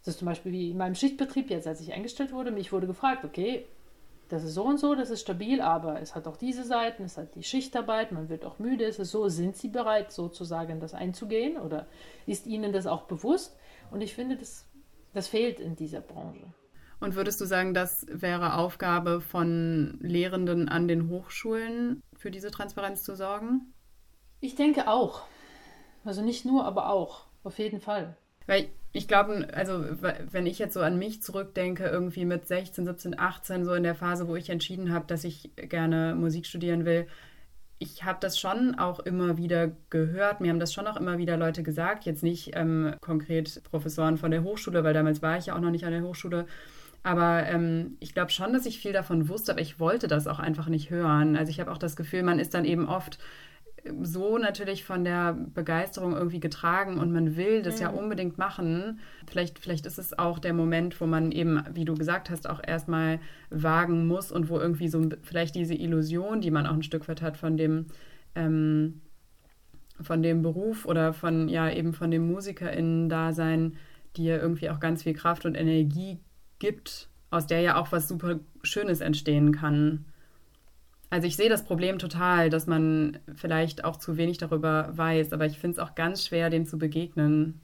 [0.00, 2.86] das ist zum Beispiel wie in meinem Schichtbetrieb jetzt, als ich eingestellt wurde, mich wurde
[2.86, 3.66] gefragt, okay,
[4.28, 7.16] das ist so und so, das ist stabil, aber es hat auch diese Seiten, es
[7.16, 10.94] hat die Schichtarbeit, man wird auch müde, es ist so, sind Sie bereit, sozusagen das
[10.94, 11.86] einzugehen oder
[12.26, 13.56] ist Ihnen das auch bewusst?
[13.90, 14.66] Und ich finde, das,
[15.14, 16.44] das fehlt in dieser Branche.
[16.98, 23.02] Und würdest du sagen, das wäre Aufgabe von Lehrenden an den Hochschulen, für diese Transparenz
[23.04, 23.74] zu sorgen?
[24.40, 25.22] Ich denke auch.
[26.04, 27.26] Also nicht nur, aber auch.
[27.44, 28.16] Auf jeden Fall.
[28.46, 29.84] Weil ich glaube, also
[30.30, 33.94] wenn ich jetzt so an mich zurückdenke, irgendwie mit 16, 17, 18, so in der
[33.94, 37.06] Phase, wo ich entschieden habe, dass ich gerne Musik studieren will,
[37.78, 40.40] ich habe das schon auch immer wieder gehört.
[40.40, 42.06] Mir haben das schon auch immer wieder Leute gesagt.
[42.06, 45.70] Jetzt nicht ähm, konkret Professoren von der Hochschule, weil damals war ich ja auch noch
[45.70, 46.46] nicht an der Hochschule.
[47.02, 50.38] Aber ähm, ich glaube schon, dass ich viel davon wusste, aber ich wollte das auch
[50.38, 51.36] einfach nicht hören.
[51.36, 53.18] Also ich habe auch das Gefühl, man ist dann eben oft
[54.02, 57.82] so natürlich von der Begeisterung irgendwie getragen und man will das mhm.
[57.82, 59.00] ja unbedingt machen.
[59.26, 62.60] Vielleicht, vielleicht ist es auch der Moment, wo man eben, wie du gesagt hast, auch
[62.64, 63.20] erstmal
[63.50, 67.22] wagen muss und wo irgendwie so vielleicht diese Illusion, die man auch ein Stück weit
[67.22, 67.86] hat von dem,
[68.34, 69.00] ähm,
[70.00, 73.76] von dem Beruf oder von, ja, eben von dem MusikerInnen-Dasein,
[74.16, 76.18] die ja irgendwie auch ganz viel Kraft und Energie
[76.58, 80.06] gibt, aus der ja auch was super Schönes entstehen kann.
[81.16, 85.46] Also ich sehe das Problem total, dass man vielleicht auch zu wenig darüber weiß, aber
[85.46, 87.58] ich finde es auch ganz schwer, dem zu begegnen.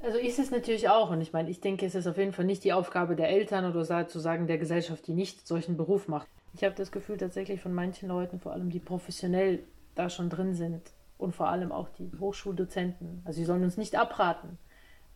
[0.00, 1.10] Also ist es natürlich auch.
[1.10, 3.64] Und ich meine, ich denke, es ist auf jeden Fall nicht die Aufgabe der Eltern
[3.64, 6.28] oder zu sagen der Gesellschaft, die nicht solchen Beruf macht.
[6.54, 9.64] Ich habe das Gefühl tatsächlich von manchen Leuten, vor allem die professionell
[9.96, 10.82] da schon drin sind
[11.18, 13.22] und vor allem auch die Hochschuldozenten.
[13.24, 14.56] Also sie sollen uns nicht abraten,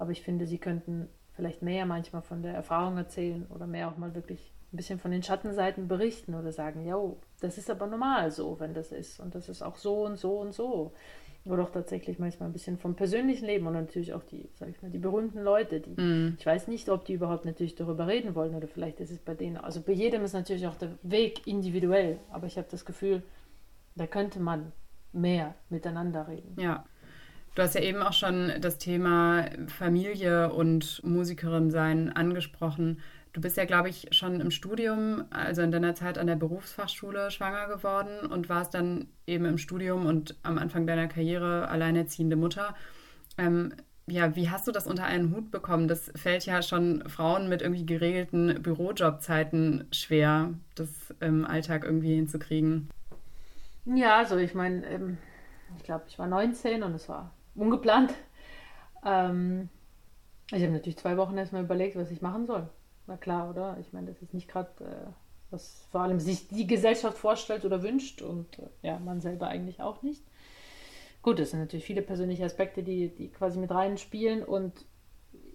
[0.00, 3.98] aber ich finde, sie könnten vielleicht mehr manchmal von der Erfahrung erzählen oder mehr auch
[3.98, 6.98] mal wirklich ein bisschen von den Schattenseiten berichten oder sagen, ja,
[7.40, 10.38] das ist aber normal so, wenn das ist und das ist auch so und so
[10.38, 10.92] und so.
[11.46, 14.82] Oder auch tatsächlich manchmal ein bisschen vom persönlichen Leben und natürlich auch die, sag ich
[14.82, 16.36] mal, die berühmten Leute, die, mm.
[16.38, 19.34] ich weiß nicht, ob die überhaupt natürlich darüber reden wollen oder vielleicht ist es bei
[19.34, 23.22] denen, also bei jedem ist natürlich auch der Weg individuell, aber ich habe das Gefühl,
[23.94, 24.72] da könnte man
[25.12, 26.60] mehr miteinander reden.
[26.60, 26.84] Ja.
[27.54, 33.00] Du hast ja eben auch schon das Thema Familie und Musikerin sein angesprochen.
[33.36, 37.30] Du bist ja, glaube ich, schon im Studium, also in deiner Zeit an der Berufsfachschule
[37.30, 42.74] schwanger geworden und warst dann eben im Studium und am Anfang deiner Karriere alleinerziehende Mutter.
[43.36, 43.74] Ähm,
[44.06, 45.86] ja, wie hast du das unter einen Hut bekommen?
[45.86, 50.88] Das fällt ja schon Frauen mit irgendwie geregelten Bürojobzeiten schwer, das
[51.20, 52.88] im Alltag irgendwie hinzukriegen.
[53.84, 55.18] Ja, also ich meine, ähm,
[55.76, 58.14] ich glaube, ich war 19 und es war ungeplant.
[59.04, 59.68] Ähm,
[60.50, 62.70] ich habe natürlich zwei Wochen erstmal überlegt, was ich machen soll.
[63.06, 63.76] Na klar, oder?
[63.80, 65.10] Ich meine, das ist nicht gerade, äh,
[65.50, 69.80] was vor allem sich die Gesellschaft vorstellt oder wünscht und äh, ja, man selber eigentlich
[69.80, 70.22] auch nicht.
[71.22, 74.72] Gut, es sind natürlich viele persönliche Aspekte, die, die quasi mit rein spielen und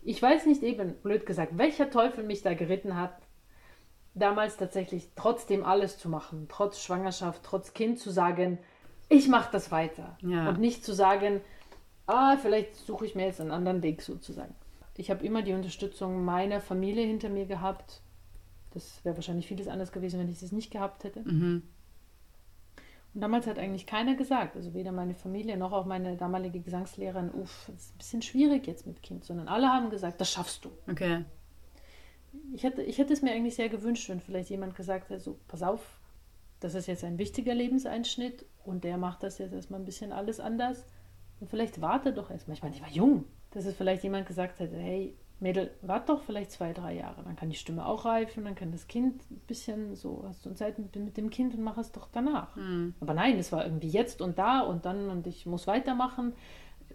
[0.04, 3.14] ich weiß nicht eben, blöd gesagt, welcher Teufel mich da geritten hat,
[4.14, 8.58] damals tatsächlich trotzdem alles zu machen, trotz Schwangerschaft, trotz Kind zu sagen,
[9.10, 10.50] ich mache das weiter ja.
[10.50, 11.42] und nicht zu sagen,
[12.08, 14.56] ah, vielleicht suche ich mir jetzt einen anderen Weg sozusagen
[14.98, 18.02] ich habe immer die Unterstützung meiner Familie hinter mir gehabt.
[18.72, 21.22] Das wäre wahrscheinlich vieles anders gewesen, wenn ich es nicht gehabt hätte.
[21.22, 21.64] Mhm.
[23.14, 27.30] Und damals hat eigentlich keiner gesagt, also weder meine Familie noch auch meine damalige Gesangslehrerin,
[27.32, 30.64] uff, das ist ein bisschen schwierig jetzt mit Kind, sondern alle haben gesagt, das schaffst
[30.64, 30.72] du.
[30.90, 31.26] Okay.
[32.54, 35.38] Ich hätte, ich hätte es mir eigentlich sehr gewünscht, wenn vielleicht jemand gesagt hätte, so,
[35.50, 36.00] pass auf,
[36.62, 40.40] das ist jetzt ein wichtiger Lebenseinschnitt und der macht das jetzt erstmal ein bisschen alles
[40.40, 40.86] anders.
[41.42, 42.56] Und vielleicht warte doch erstmal.
[42.56, 46.22] Ich meine, ich war jung dass es vielleicht jemand gesagt hätte, hey, Mädel, warte doch
[46.22, 49.42] vielleicht zwei, drei Jahre, dann kann die Stimme auch reifen, dann kann das Kind ein
[49.48, 52.56] bisschen so, hast du Zeit mit, dem Kind und mach es doch danach.
[52.56, 52.94] Mhm.
[53.00, 56.34] Aber nein, es war irgendwie jetzt und da und dann und ich muss weitermachen.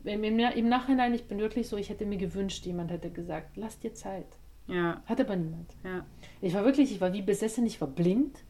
[0.04, 3.56] Im, im, Im, Nachhinein, ich bin wirklich so, ich hätte mir gewünscht, jemand hätte gesagt,
[3.56, 4.38] lass dir Zeit.
[4.68, 5.02] Ja.
[5.06, 5.74] Hat aber niemand.
[5.82, 6.06] Ja.
[6.40, 8.44] Ich war wirklich, ich war wie besessen, ich war blind.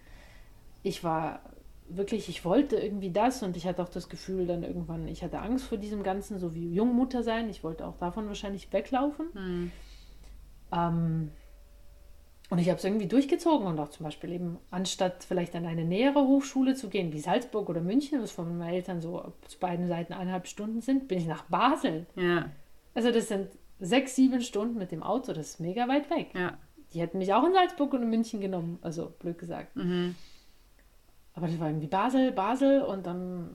[0.82, 1.40] Ich war
[1.88, 5.38] wirklich, ich wollte irgendwie das und ich hatte auch das Gefühl dann irgendwann, ich hatte
[5.38, 7.48] Angst vor diesem Ganzen, so wie Jungmutter sein.
[7.48, 9.26] Ich wollte auch davon wahrscheinlich weglaufen.
[9.34, 9.72] Mhm.
[10.72, 11.30] Ähm,
[12.48, 15.84] und ich habe es irgendwie durchgezogen und auch zum Beispiel eben, anstatt vielleicht an eine
[15.84, 19.88] nähere Hochschule zu gehen, wie Salzburg oder München, was von meinen Eltern so zu beiden
[19.88, 22.06] Seiten eineinhalb Stunden sind, bin ich nach Basel.
[22.14, 22.50] Ja.
[22.94, 23.48] Also das sind
[23.80, 26.30] sechs, sieben Stunden mit dem Auto, das ist mega weit weg.
[26.34, 26.56] Ja.
[26.94, 29.74] Die hätten mich auch in Salzburg und in München genommen, also blöd gesagt.
[29.74, 30.14] Mhm.
[31.36, 33.50] Aber das war irgendwie Basel, Basel und dann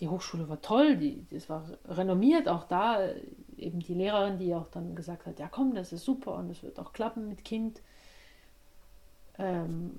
[0.00, 3.08] die Hochschule war toll, die, das war renommiert, auch da
[3.56, 6.62] eben die Lehrerin, die auch dann gesagt hat, ja komm, das ist super und es
[6.62, 7.80] wird auch klappen mit Kind.
[9.38, 9.98] Ähm,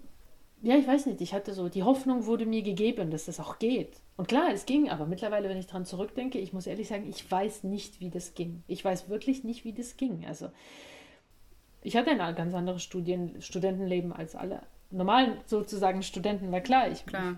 [0.62, 3.58] ja, ich weiß nicht, ich hatte so, die Hoffnung wurde mir gegeben, dass das auch
[3.58, 4.00] geht.
[4.16, 7.30] Und klar, es ging, aber mittlerweile, wenn ich daran zurückdenke, ich muss ehrlich sagen, ich
[7.30, 8.64] weiß nicht, wie das ging.
[8.68, 10.26] Ich weiß wirklich nicht, wie das ging.
[10.28, 10.50] Also,
[11.82, 16.90] ich hatte ein ganz anderes Studien, Studentenleben als alle normalen sozusagen Studenten war klar.
[16.90, 17.36] Ich, klar.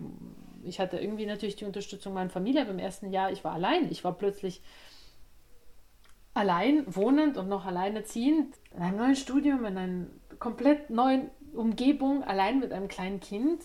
[0.61, 2.61] ich, ich, hatte irgendwie natürlich die Unterstützung meiner Familie.
[2.61, 3.91] Aber im ersten Jahr, ich war allein.
[3.91, 4.61] Ich war plötzlich
[6.33, 12.23] allein wohnend und noch alleine ziehend in einem neuen Studium, in einer komplett neuen Umgebung,
[12.23, 13.61] allein mit einem kleinen Kind.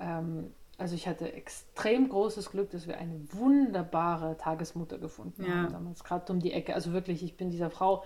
[0.00, 5.54] Ähm, also ich hatte extrem großes Glück, dass wir eine wunderbare Tagesmutter gefunden ja.
[5.54, 6.74] haben damals, gerade um die Ecke.
[6.74, 8.04] Also wirklich, ich bin dieser Frau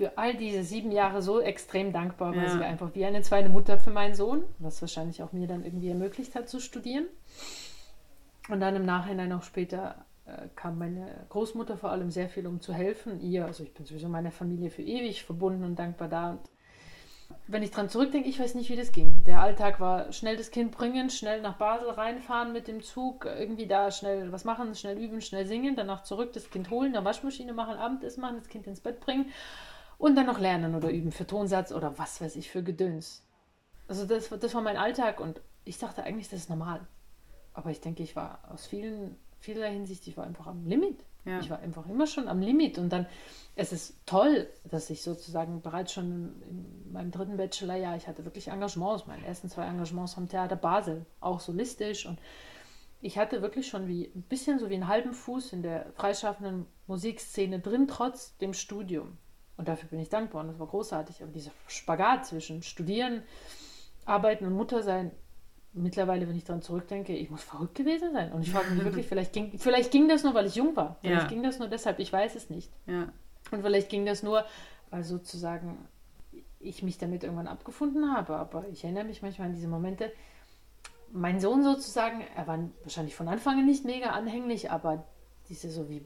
[0.00, 2.48] für all diese sieben Jahre so extrem dankbar, weil ja.
[2.48, 5.90] sie einfach wie eine zweite Mutter für meinen Sohn, was wahrscheinlich auch mir dann irgendwie
[5.90, 7.04] ermöglicht hat zu studieren.
[8.48, 12.62] Und dann im Nachhinein auch später äh, kam meine Großmutter vor allem sehr viel, um
[12.62, 13.20] zu helfen.
[13.20, 16.30] Ihr, also ich bin sowieso meiner Familie für ewig verbunden und dankbar da.
[16.30, 16.40] Und
[17.46, 19.22] wenn ich dran zurückdenke, ich weiß nicht, wie das ging.
[19.26, 23.66] Der Alltag war schnell das Kind bringen, schnell nach Basel reinfahren mit dem Zug, irgendwie
[23.66, 27.52] da schnell was machen, schnell üben, schnell singen, danach zurück das Kind holen, eine Waschmaschine
[27.52, 29.30] machen, Abendessen machen, das Kind ins Bett bringen
[30.00, 33.22] und dann noch lernen oder üben für Tonsatz oder was weiß ich für Gedöns.
[33.86, 36.80] Also das, das war mein Alltag und ich dachte eigentlich, das ist normal.
[37.52, 41.04] Aber ich denke, ich war aus vielen, vielerlei Hinsicht, ich war einfach am Limit.
[41.26, 41.38] Ja.
[41.40, 42.78] Ich war einfach immer schon am Limit.
[42.78, 43.06] Und dann,
[43.56, 48.48] es ist toll, dass ich sozusagen bereits schon in meinem dritten Bachelorjahr, ich hatte wirklich
[48.48, 52.06] Engagements, meine ersten zwei Engagements am Theater Basel, auch solistisch.
[52.06, 52.18] Und
[53.02, 56.64] ich hatte wirklich schon wie ein bisschen so wie einen halben Fuß in der freischaffenden
[56.86, 59.18] Musikszene drin, trotz dem Studium.
[59.60, 61.22] Und dafür bin ich dankbar und das war großartig.
[61.22, 63.22] Aber dieser Spagat zwischen Studieren,
[64.06, 65.10] Arbeiten und Mutter sein,
[65.74, 68.32] mittlerweile, wenn ich daran zurückdenke, ich muss verrückt gewesen sein.
[68.32, 70.96] Und ich frage mich wirklich, vielleicht ging, vielleicht ging das nur, weil ich jung war.
[71.02, 71.28] Vielleicht ja.
[71.28, 72.72] ging das nur deshalb, ich weiß es nicht.
[72.86, 73.12] Ja.
[73.50, 74.46] Und vielleicht ging das nur,
[74.88, 75.76] weil sozusagen
[76.58, 78.36] ich mich damit irgendwann abgefunden habe.
[78.36, 80.10] Aber ich erinnere mich manchmal an diese Momente.
[81.12, 85.04] Mein Sohn sozusagen, er war wahrscheinlich von Anfang an nicht mega anhänglich, aber
[85.50, 86.02] diese so wie.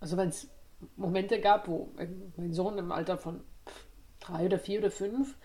[0.00, 0.50] Also wenn es
[0.96, 1.92] Momente gab, wo
[2.36, 3.44] mein Sohn im Alter von
[4.18, 5.36] drei oder vier oder fünf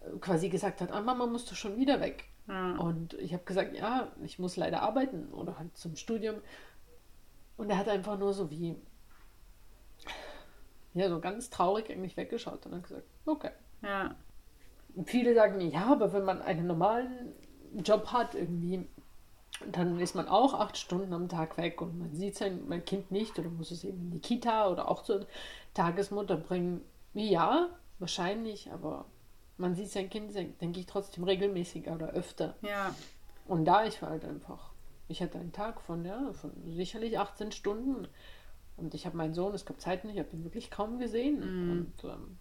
[0.00, 2.24] äh, quasi gesagt hat, ah, Mama musst du schon wieder weg.
[2.46, 2.80] Mhm.
[2.80, 6.36] Und ich habe gesagt, ja, ich muss leider arbeiten oder halt zum Studium.
[7.56, 8.76] Und er hat einfach nur so wie,
[10.94, 13.50] ja, so ganz traurig eigentlich weggeschaut und dann gesagt, okay.
[13.82, 14.14] Ja.
[15.04, 17.34] Viele sagen mir, ja, aber wenn man einen normalen
[17.84, 18.88] Job hat, irgendwie,
[19.72, 23.10] dann ist man auch acht Stunden am Tag weg und man sieht sein mein Kind
[23.10, 25.26] nicht oder muss es eben in die Kita oder auch zur
[25.74, 26.82] Tagesmutter bringen.
[27.14, 29.06] Ja, Wahrscheinlich, aber
[29.56, 32.56] man sieht sein Kind, denke ich, trotzdem regelmäßiger oder öfter.
[32.60, 32.94] Ja.
[33.46, 34.72] Und da ich war halt einfach,
[35.08, 38.06] ich hatte einen Tag von, ja, von sicherlich 18 Stunden
[38.76, 41.38] und ich habe meinen Sohn, es gab Zeiten, ich habe ihn wirklich kaum gesehen.
[41.38, 41.70] Mm.
[41.70, 42.38] Und ähm,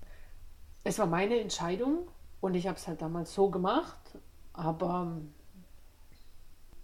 [0.84, 2.10] es war meine Entscheidung
[2.42, 4.18] und ich habe es halt damals so gemacht,
[4.52, 5.16] aber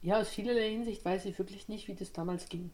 [0.02, 2.72] ja, aus vielerlei Hinsicht weiß ich wirklich nicht, wie das damals ging.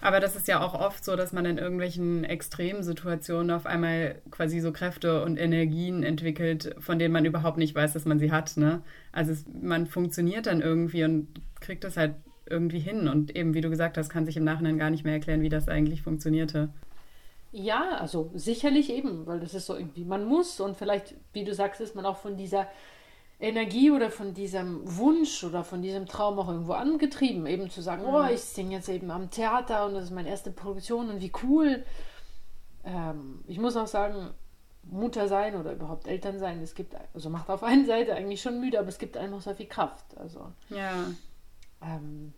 [0.00, 4.58] Aber das ist ja auch oft so, dass man in irgendwelchen Extremsituationen auf einmal quasi
[4.58, 8.56] so Kräfte und Energien entwickelt, von denen man überhaupt nicht weiß, dass man sie hat.
[8.56, 8.82] Ne?
[9.12, 11.28] Also es, man funktioniert dann irgendwie und
[11.60, 12.14] kriegt das halt
[12.46, 13.06] irgendwie hin.
[13.06, 15.48] Und eben, wie du gesagt hast, kann sich im Nachhinein gar nicht mehr erklären, wie
[15.48, 16.70] das eigentlich funktionierte.
[17.52, 21.54] Ja, also sicherlich eben, weil das ist so irgendwie, man muss und vielleicht, wie du
[21.54, 22.66] sagst, ist man auch von dieser
[23.42, 28.04] Energie oder von diesem Wunsch oder von diesem Traum auch irgendwo angetrieben, eben zu sagen,
[28.06, 28.14] oh, mhm.
[28.14, 31.32] oh, ich singe jetzt eben am Theater und das ist meine erste Produktion und wie
[31.42, 31.84] cool.
[32.84, 34.30] Ähm, ich muss auch sagen,
[34.84, 38.60] Mutter sein oder überhaupt Eltern sein, es gibt, also macht auf einen Seite eigentlich schon
[38.60, 40.16] müde, aber es gibt einem auch sehr viel Kraft.
[40.16, 40.92] Also ja,
[41.82, 42.32] ähm,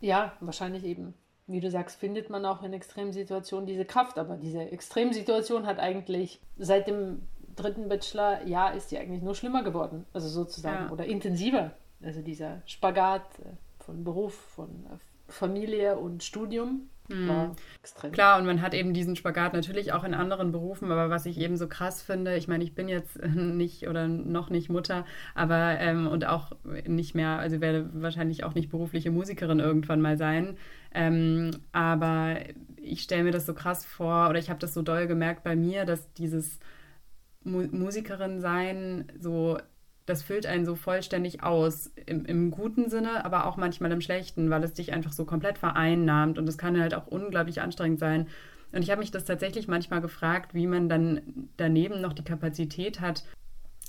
[0.00, 1.12] ja, wahrscheinlich eben,
[1.46, 6.40] wie du sagst, findet man auch in Extremsituationen diese Kraft, aber diese Extremsituation hat eigentlich
[6.56, 7.28] seit dem
[7.60, 10.90] dritten Bachelor-Jahr ist die eigentlich nur schlimmer geworden, also sozusagen, ja.
[10.90, 11.72] oder intensiver.
[12.02, 14.96] Also dieser Spagat äh, von Beruf, von äh,
[15.28, 17.28] Familie und Studium mhm.
[17.28, 18.12] war extrem.
[18.12, 21.38] Klar, und man hat eben diesen Spagat natürlich auch in anderen Berufen, aber was ich
[21.38, 25.04] eben so krass finde, ich meine, ich bin jetzt nicht oder noch nicht Mutter,
[25.34, 26.52] aber ähm, und auch
[26.86, 30.56] nicht mehr, also werde wahrscheinlich auch nicht berufliche Musikerin irgendwann mal sein.
[30.92, 32.38] Ähm, aber
[32.76, 35.54] ich stelle mir das so krass vor, oder ich habe das so doll gemerkt bei
[35.54, 36.58] mir, dass dieses
[37.44, 39.58] Mu Musikerin sein, so
[40.06, 44.50] das füllt einen so vollständig aus, im, im, guten Sinne, aber auch manchmal im schlechten,
[44.50, 48.26] weil es dich einfach so komplett vereinnahmt und es kann halt auch unglaublich anstrengend sein.
[48.72, 53.00] Und ich habe mich das tatsächlich manchmal gefragt, wie man dann daneben noch die Kapazität
[53.00, 53.24] hat,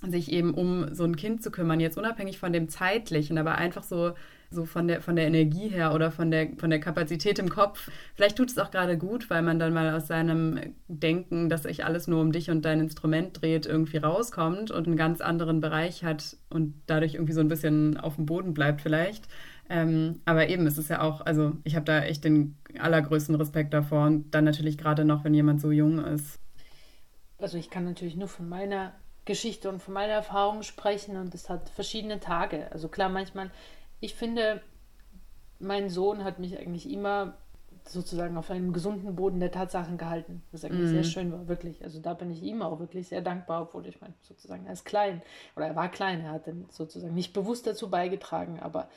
[0.08, 3.84] sich eben um so ein Kind zu kümmern, jetzt unabhängig von dem zeitlichen, aber einfach
[3.84, 4.14] so
[4.52, 7.90] so von der, von der Energie her oder von der, von der Kapazität im Kopf.
[8.16, 11.86] Vielleicht tut es auch gerade gut, weil man dann mal aus seinem Denken, dass sich
[11.86, 16.04] alles nur um dich und dein Instrument dreht, irgendwie rauskommt und einen ganz anderen Bereich
[16.04, 19.28] hat und dadurch irgendwie so ein bisschen auf dem Boden bleibt vielleicht.
[19.70, 23.74] Ähm, aber eben, es ist ja auch, also ich habe da echt den allergrößten Respekt
[23.74, 26.40] davor und dann natürlich gerade noch, wenn jemand so jung ist.
[27.38, 28.92] Also ich kann natürlich nur von meiner
[29.24, 32.72] Geschichte und von meiner Erfahrung sprechen und es hat verschiedene Tage.
[32.72, 33.50] Also klar, manchmal
[34.02, 34.62] ich finde,
[35.60, 37.38] mein Sohn hat mich eigentlich immer
[37.86, 40.94] sozusagen auf einem gesunden Boden der Tatsachen gehalten, was eigentlich mm.
[40.94, 41.06] sehr mhm.
[41.06, 41.84] schön war, wirklich.
[41.84, 44.86] Also da bin ich ihm auch wirklich sehr dankbar, obwohl ich meine, sozusagen er ist
[44.86, 45.22] klein
[45.56, 48.88] oder er war klein, er hat dann sozusagen nicht bewusst dazu beigetragen, aber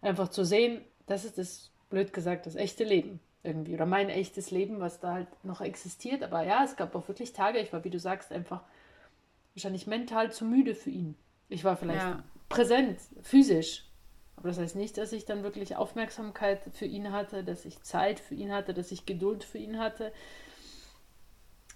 [0.00, 4.50] einfach zu sehen, das ist das, blöd gesagt, das echte Leben irgendwie oder mein echtes
[4.50, 6.22] Leben, was da halt noch existiert.
[6.22, 8.62] Aber ja, es gab auch wirklich Tage, ich war, wie du sagst, einfach
[9.54, 11.16] wahrscheinlich mental zu müde für ihn.
[11.48, 12.22] Ich war vielleicht ja.
[12.48, 13.84] präsent, physisch,
[14.36, 18.18] Aber das heißt nicht, dass ich dann wirklich Aufmerksamkeit für ihn hatte, dass ich Zeit
[18.20, 20.12] für ihn hatte, dass ich Geduld für ihn hatte.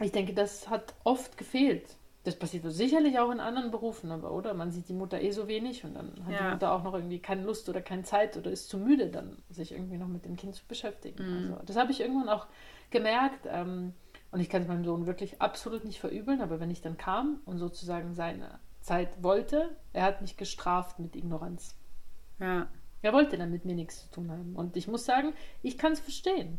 [0.01, 1.97] Ich denke, das hat oft gefehlt.
[2.25, 4.53] Das passiert sicherlich auch in anderen Berufen, aber oder?
[4.53, 6.39] Man sieht die Mutter eh so wenig und dann hat ja.
[6.39, 9.39] die Mutter auch noch irgendwie keine Lust oder keine Zeit oder ist zu müde, dann
[9.49, 11.23] sich irgendwie noch mit dem Kind zu beschäftigen.
[11.23, 11.53] Mhm.
[11.53, 12.47] Also, das habe ich irgendwann auch
[12.91, 13.47] gemerkt.
[13.49, 13.95] Ähm,
[14.33, 17.41] und ich kann es meinem Sohn wirklich absolut nicht verübeln, aber wenn ich dann kam
[17.45, 21.77] und sozusagen seine Zeit wollte, er hat mich gestraft mit Ignoranz.
[22.39, 22.69] Ja.
[23.03, 24.57] Er wollte dann mit mir nichts zu tun haben.
[24.57, 25.33] Und ich muss sagen,
[25.63, 26.59] ich kann es verstehen.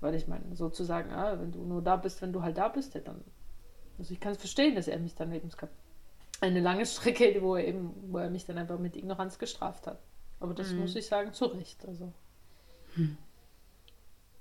[0.00, 2.94] Weil ich meine, sozusagen, ah, wenn du nur da bist, wenn du halt da bist,
[2.94, 3.24] ja, dann.
[3.98, 5.48] Also ich kann es verstehen, dass er mich dann eben.
[5.48, 5.70] Es gab
[6.40, 9.98] eine lange Strecke, wo er eben, wo er mich dann einfach mit Ignoranz gestraft hat.
[10.40, 10.80] Aber das mhm.
[10.80, 11.86] muss ich sagen, zu Recht.
[11.86, 12.12] Also.
[12.94, 13.16] Hm.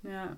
[0.04, 0.36] Ja.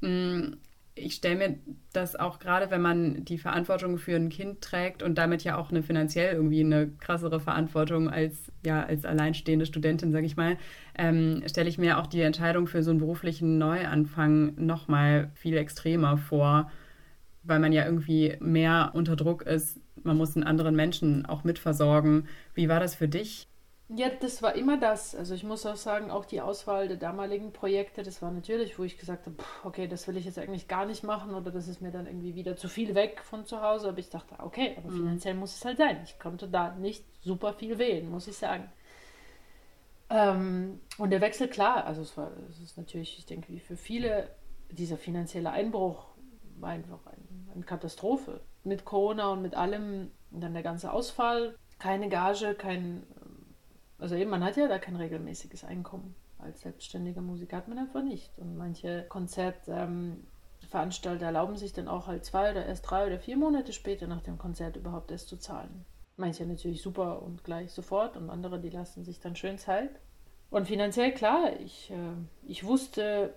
[0.00, 0.58] Mm,
[0.94, 1.58] ich stelle mir
[1.92, 5.70] das auch gerade, wenn man die Verantwortung für ein Kind trägt und damit ja auch
[5.70, 10.58] eine finanziell irgendwie eine krassere Verantwortung als ja als alleinstehende Studentin, sage ich mal,
[10.96, 15.56] ähm, stelle ich mir auch die Entscheidung für so einen beruflichen Neuanfang noch mal viel
[15.56, 16.70] extremer vor,
[17.42, 19.80] weil man ja irgendwie mehr unter Druck ist.
[20.02, 22.28] Man muss einen anderen Menschen auch mitversorgen.
[22.54, 23.48] Wie war das für dich?
[23.88, 25.14] Ja, das war immer das.
[25.14, 28.84] Also ich muss auch sagen, auch die Auswahl der damaligen Projekte, das war natürlich, wo
[28.84, 31.82] ich gesagt habe, okay, das will ich jetzt eigentlich gar nicht machen oder das ist
[31.82, 33.88] mir dann irgendwie wieder zu viel weg von zu Hause.
[33.88, 34.96] Aber ich dachte, okay, aber mhm.
[34.96, 36.00] finanziell muss es halt sein.
[36.04, 38.70] Ich konnte da nicht super viel wählen, muss ich sagen.
[40.08, 43.76] Ähm, und der Wechsel, klar, also es war, es ist natürlich, ich denke, wie für
[43.76, 44.28] viele,
[44.70, 46.06] dieser finanzielle Einbruch
[46.58, 48.40] war einfach ein, eine Katastrophe.
[48.64, 53.02] Mit Corona und mit allem, und dann der ganze Ausfall, keine Gage, kein
[54.02, 56.16] also eben, man hat ja da kein regelmäßiges Einkommen.
[56.38, 58.36] Als selbstständiger Musiker hat man einfach nicht.
[58.36, 63.36] Und manche Konzertveranstalter ähm, erlauben sich dann auch halt zwei oder erst drei oder vier
[63.36, 65.84] Monate später nach dem Konzert überhaupt erst zu zahlen.
[66.16, 70.00] Manche natürlich super und gleich sofort und andere, die lassen sich dann schön Zeit.
[70.50, 73.32] Und finanziell klar, ich, äh, ich wusste,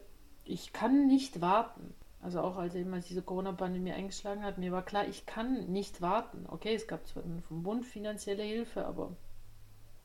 [0.45, 1.93] ich kann nicht warten.
[2.23, 6.01] Also auch als eben als diese Corona-Pandemie eingeschlagen hat, mir war klar, ich kann nicht
[6.01, 6.47] warten.
[6.47, 9.15] Okay, es gab zwar vom Bund finanzielle Hilfe, aber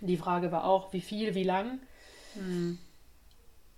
[0.00, 1.80] die Frage war auch, wie viel, wie lang.
[2.34, 2.78] Mhm.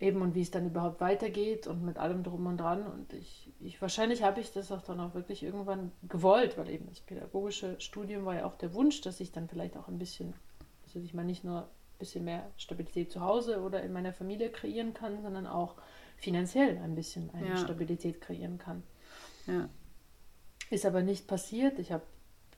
[0.00, 2.86] Eben und wie es dann überhaupt weitergeht und mit allem drum und dran.
[2.86, 6.88] Und ich, ich wahrscheinlich habe ich das auch dann auch wirklich irgendwann gewollt, weil eben
[6.88, 10.34] das pädagogische Studium war ja auch der Wunsch, dass ich dann vielleicht auch ein bisschen,
[10.84, 14.50] also ich meine nicht nur ein bisschen mehr Stabilität zu Hause oder in meiner Familie
[14.50, 15.76] kreieren kann, sondern auch
[16.16, 17.56] finanziell ein bisschen eine ja.
[17.56, 18.82] Stabilität kreieren kann.
[19.46, 19.68] Ja.
[20.70, 21.78] Ist aber nicht passiert.
[21.78, 22.02] Ich habe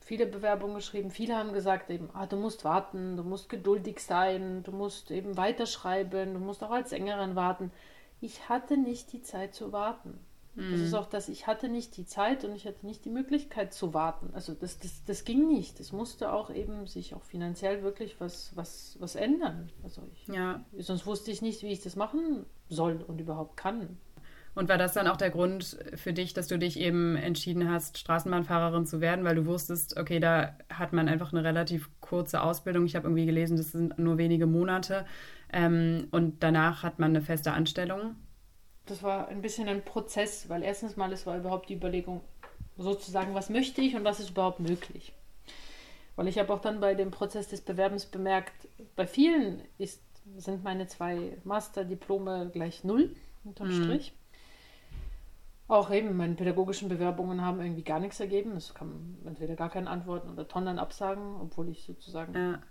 [0.05, 1.09] viele Bewerbungen geschrieben.
[1.09, 5.35] Viele haben gesagt eben, ah, du musst warten, du musst geduldig sein, du musst eben
[5.35, 7.71] weiterschreiben, du musst auch als Sängerin warten.
[8.21, 10.19] Ich hatte nicht die Zeit zu warten.
[10.53, 10.71] Mhm.
[10.71, 13.73] Das ist auch das, ich hatte nicht die Zeit und ich hatte nicht die Möglichkeit
[13.73, 14.29] zu warten.
[14.33, 15.79] Also das, das, das ging nicht.
[15.79, 19.71] Es musste auch eben sich auch finanziell wirklich was, was, was ändern.
[19.83, 20.63] Also ich, ja.
[20.77, 23.97] sonst wusste ich nicht, wie ich das machen soll und überhaupt kann.
[24.55, 27.97] Und war das dann auch der Grund für dich, dass du dich eben entschieden hast,
[27.97, 32.85] Straßenbahnfahrerin zu werden, weil du wusstest, okay, da hat man einfach eine relativ kurze Ausbildung.
[32.85, 35.05] Ich habe irgendwie gelesen, das sind nur wenige Monate.
[35.51, 38.15] Ähm, und danach hat man eine feste Anstellung.
[38.85, 42.21] Das war ein bisschen ein Prozess, weil erstens mal, es war überhaupt die Überlegung,
[42.77, 45.13] sozusagen, was möchte ich und was ist überhaupt möglich.
[46.15, 50.01] Weil ich habe auch dann bei dem Prozess des Bewerbens bemerkt, bei vielen ist,
[50.37, 53.99] sind meine zwei Masterdiplome gleich null unterm mhm.
[55.67, 58.51] Auch eben, meine pädagogischen Bewerbungen haben irgendwie gar nichts ergeben.
[58.55, 62.61] Es kam entweder gar keine Antworten oder Tonnen Absagen, obwohl ich sozusagen ja.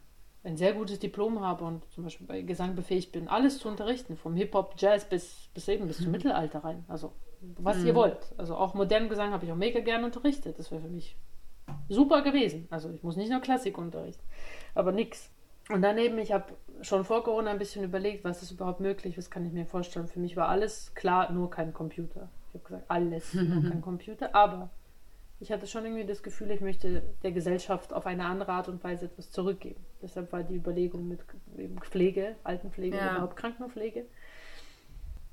[0.44, 4.16] ein sehr gutes Diplom habe und zum Beispiel bei Gesang befähigt bin, alles zu unterrichten,
[4.16, 6.12] vom Hip-Hop, Jazz bis, bis eben bis zum mhm.
[6.12, 6.84] Mittelalter rein.
[6.86, 7.12] Also
[7.58, 7.86] was mhm.
[7.88, 8.32] ihr wollt.
[8.36, 10.58] Also auch modernen Gesang habe ich auch mega gern unterrichtet.
[10.58, 11.16] Das wäre für mich
[11.88, 12.68] super gewesen.
[12.70, 14.22] Also ich muss nicht nur Klassik unterrichten,
[14.74, 15.30] aber nix.
[15.70, 19.30] Und daneben, ich habe schon vor Corona ein bisschen überlegt, was ist überhaupt möglich, was
[19.30, 20.08] kann ich mir vorstellen.
[20.08, 22.28] Für mich war alles klar, nur kein Computer.
[22.54, 24.34] Ich habe gesagt, alles, kein Computer.
[24.34, 24.70] Aber
[25.40, 28.82] ich hatte schon irgendwie das Gefühl, ich möchte der Gesellschaft auf eine andere Art und
[28.84, 29.84] Weise etwas zurückgeben.
[30.00, 31.20] Deshalb war die Überlegung mit
[31.82, 33.12] Pflege, Altenpflege, ja.
[33.12, 34.06] überhaupt Krankenpflege.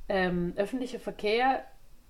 [0.09, 1.63] Ähm, öffentlicher Verkehr,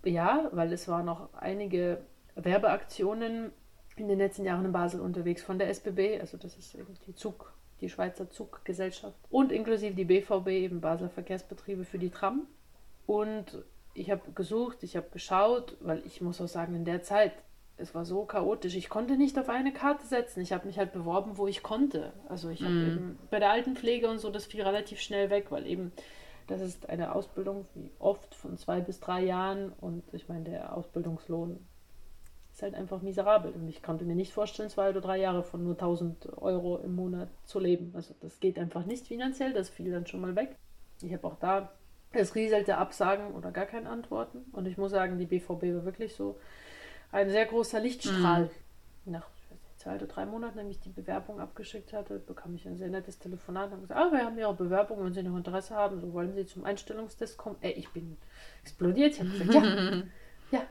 [0.04, 2.02] ja, weil es waren noch einige
[2.36, 3.52] Werbeaktionen
[3.98, 7.54] in den letzten Jahren in Basel unterwegs von der SBB, also das ist die Zug,
[7.82, 12.48] die Schweizer Zuggesellschaft und inklusive die BVB, eben Basler Verkehrsbetriebe für die Tram.
[13.06, 13.64] Und
[13.94, 17.34] ich habe gesucht, ich habe geschaut, weil ich muss auch sagen, in der Zeit,
[17.78, 18.76] es war so chaotisch.
[18.76, 20.42] Ich konnte nicht auf eine Karte setzen.
[20.42, 22.14] Ich habe mich halt beworben, wo ich konnte.
[22.30, 22.88] Also ich habe mm.
[22.88, 25.92] eben bei der Altenpflege und so, das fiel relativ schnell weg, weil eben
[26.48, 29.72] das ist eine Ausbildung, wie oft, von zwei bis drei Jahren.
[29.80, 31.60] Und ich meine, der Ausbildungslohn
[32.52, 33.52] ist halt einfach miserabel.
[33.52, 36.96] Und ich konnte mir nicht vorstellen, zwei oder drei Jahre von nur 1000 Euro im
[36.96, 37.92] Monat zu leben.
[37.96, 40.56] Also das geht einfach nicht finanziell, das fiel dann schon mal weg.
[41.02, 41.72] Ich habe auch da
[42.14, 44.46] es rieselte Absagen oder gar keine Antworten.
[44.52, 46.38] Und ich muss sagen, die BVB war wirklich so
[47.12, 48.50] ein sehr großer Lichtstrahl.
[49.06, 49.14] Mhm.
[49.14, 49.28] Nach
[49.82, 53.18] zwei oder drei Monaten, nachdem ich die Bewerbung abgeschickt hatte, bekam ich ein sehr nettes
[53.18, 56.34] Telefonat und gesagt, ah, wir haben Ihre Bewerbung, wenn Sie noch Interesse haben, so wollen
[56.34, 57.56] Sie zum Einstellungstest kommen.
[57.62, 58.18] Ey, ich bin
[58.62, 59.14] explodiert.
[59.14, 60.04] Ich habe gesagt, ja,
[60.52, 60.62] ja.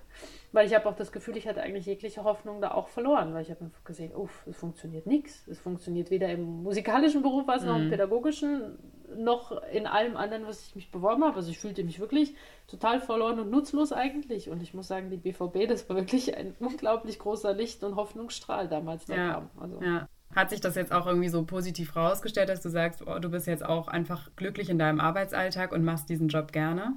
[0.53, 3.43] Weil ich habe auch das Gefühl, ich hatte eigentlich jegliche Hoffnung da auch verloren, weil
[3.43, 5.47] ich habe einfach gesehen, uff, es funktioniert nichts.
[5.49, 7.91] Es funktioniert weder im musikalischen Beruf, was noch im mhm.
[7.91, 8.79] pädagogischen,
[9.17, 11.37] noch in allem anderen, was ich mich beworben habe.
[11.37, 12.35] Also ich fühlte mich wirklich
[12.67, 14.51] total verloren und nutzlos eigentlich.
[14.51, 18.69] Und ich muss sagen, die BVB, das war wirklich ein unglaublich großer Licht- und Hoffnungsstrahl
[18.69, 19.51] damals, ja, kam.
[19.59, 19.81] Also.
[19.83, 20.09] Ja.
[20.35, 23.49] Hat sich das jetzt auch irgendwie so positiv rausgestellt, dass du sagst, oh, du bist
[23.49, 26.95] jetzt auch einfach glücklich in deinem Arbeitsalltag und machst diesen Job gerne?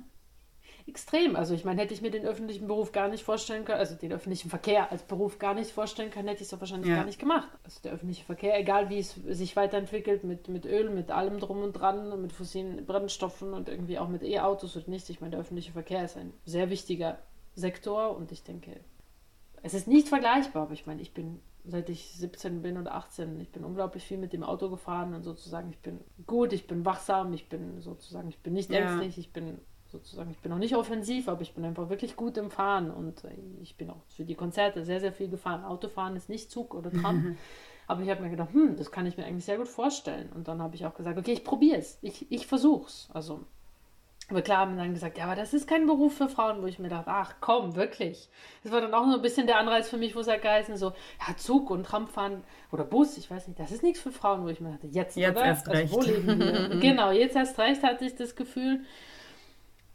[0.87, 1.35] Extrem.
[1.35, 4.11] Also ich meine, hätte ich mir den öffentlichen Beruf gar nicht vorstellen können, also den
[4.11, 6.97] öffentlichen Verkehr als Beruf gar nicht vorstellen können, hätte ich es doch wahrscheinlich ja.
[6.97, 7.49] gar nicht gemacht.
[7.63, 11.61] Also der öffentliche Verkehr, egal wie es sich weiterentwickelt, mit, mit Öl, mit allem drum
[11.61, 15.09] und dran, mit fossilen Brennstoffen und irgendwie auch mit E-Autos und nichts.
[15.09, 17.19] Ich meine, der öffentliche Verkehr ist ein sehr wichtiger
[17.55, 18.79] Sektor und ich denke,
[19.61, 23.39] es ist nicht vergleichbar, aber ich meine, ich bin seit ich 17 bin oder 18.
[23.39, 26.85] Ich bin unglaublich viel mit dem Auto gefahren und sozusagen, ich bin gut, ich bin
[26.85, 28.79] wachsam, ich bin sozusagen, ich bin nicht ja.
[28.79, 29.59] ängstlich, ich bin
[29.93, 33.23] sozusagen, ich bin auch nicht offensiv, aber ich bin einfach wirklich gut im Fahren und
[33.61, 35.63] ich bin auch für die Konzerte sehr, sehr viel gefahren.
[35.63, 37.37] Autofahren ist nicht Zug oder Tram.
[37.87, 40.31] aber ich habe mir gedacht, hm, das kann ich mir eigentlich sehr gut vorstellen.
[40.33, 43.07] Und dann habe ich auch gesagt, okay, ich probiere es, ich, ich versuche es.
[43.13, 43.41] Also,
[44.29, 46.79] aber klar haben dann gesagt, ja, aber das ist kein Beruf für Frauen, wo ich
[46.79, 48.29] mir dachte, ach komm, wirklich.
[48.63, 50.77] Das war dann auch so ein bisschen der Anreiz für mich, wo es halt geheißen,
[50.77, 50.93] so,
[51.27, 54.47] ja, Zug und Tramfahren oder Bus, ich weiß nicht, das ist nichts für Frauen, wo
[54.47, 55.45] ich mir dachte, jetzt, jetzt oder?
[55.45, 55.93] erst recht.
[55.93, 56.69] Also, leben wir?
[56.79, 58.85] genau, jetzt erst recht hatte ich das Gefühl.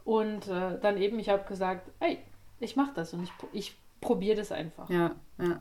[0.08, 2.16] Und äh, dann eben, ich habe gesagt, ey,
[2.60, 4.88] ich mache das und ich, ich probiere das einfach.
[4.88, 5.60] Ja, ja.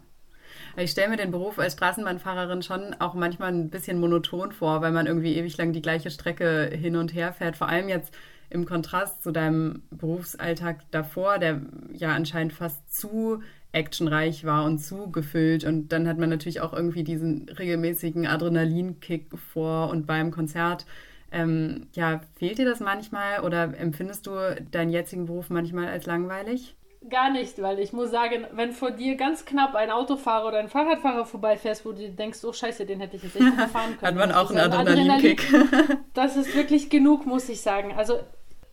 [0.77, 4.93] Ich stelle mir den Beruf als Straßenbahnfahrerin schon auch manchmal ein bisschen monoton vor, weil
[4.93, 7.57] man irgendwie ewig lang die gleiche Strecke hin und her fährt.
[7.57, 8.13] Vor allem jetzt
[8.49, 13.43] im Kontrast zu deinem Berufsalltag davor, der ja anscheinend fast zu
[13.73, 15.65] actionreich war und zu gefüllt.
[15.65, 20.85] Und dann hat man natürlich auch irgendwie diesen regelmäßigen Adrenalinkick vor und beim Konzert
[21.31, 24.31] ähm, ja, fehlt dir das manchmal oder empfindest du
[24.71, 26.75] deinen jetzigen Beruf manchmal als langweilig?
[27.09, 30.67] Gar nicht, weil ich muss sagen, wenn vor dir ganz knapp ein Autofahrer oder ein
[30.67, 34.01] Fahrradfahrer vorbeifährst, wo du denkst, oh scheiße, den hätte ich jetzt echt fahren können.
[34.01, 35.53] Hat man auch einen Adrenalinkick.
[35.53, 37.93] Adrenalin, das ist wirklich genug, muss ich sagen.
[37.95, 38.19] Also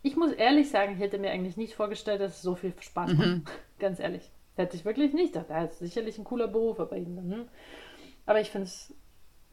[0.03, 3.13] ich muss ehrlich sagen, ich hätte mir eigentlich nicht vorgestellt, dass es so viel Spaß
[3.13, 3.27] macht.
[3.27, 3.45] Mhm.
[3.79, 4.31] Ganz ehrlich.
[4.57, 5.35] Hätte ich wirklich nicht.
[5.35, 7.49] Das ist sicherlich ein cooler Beruf, aber, hm.
[8.25, 8.95] aber ich finde es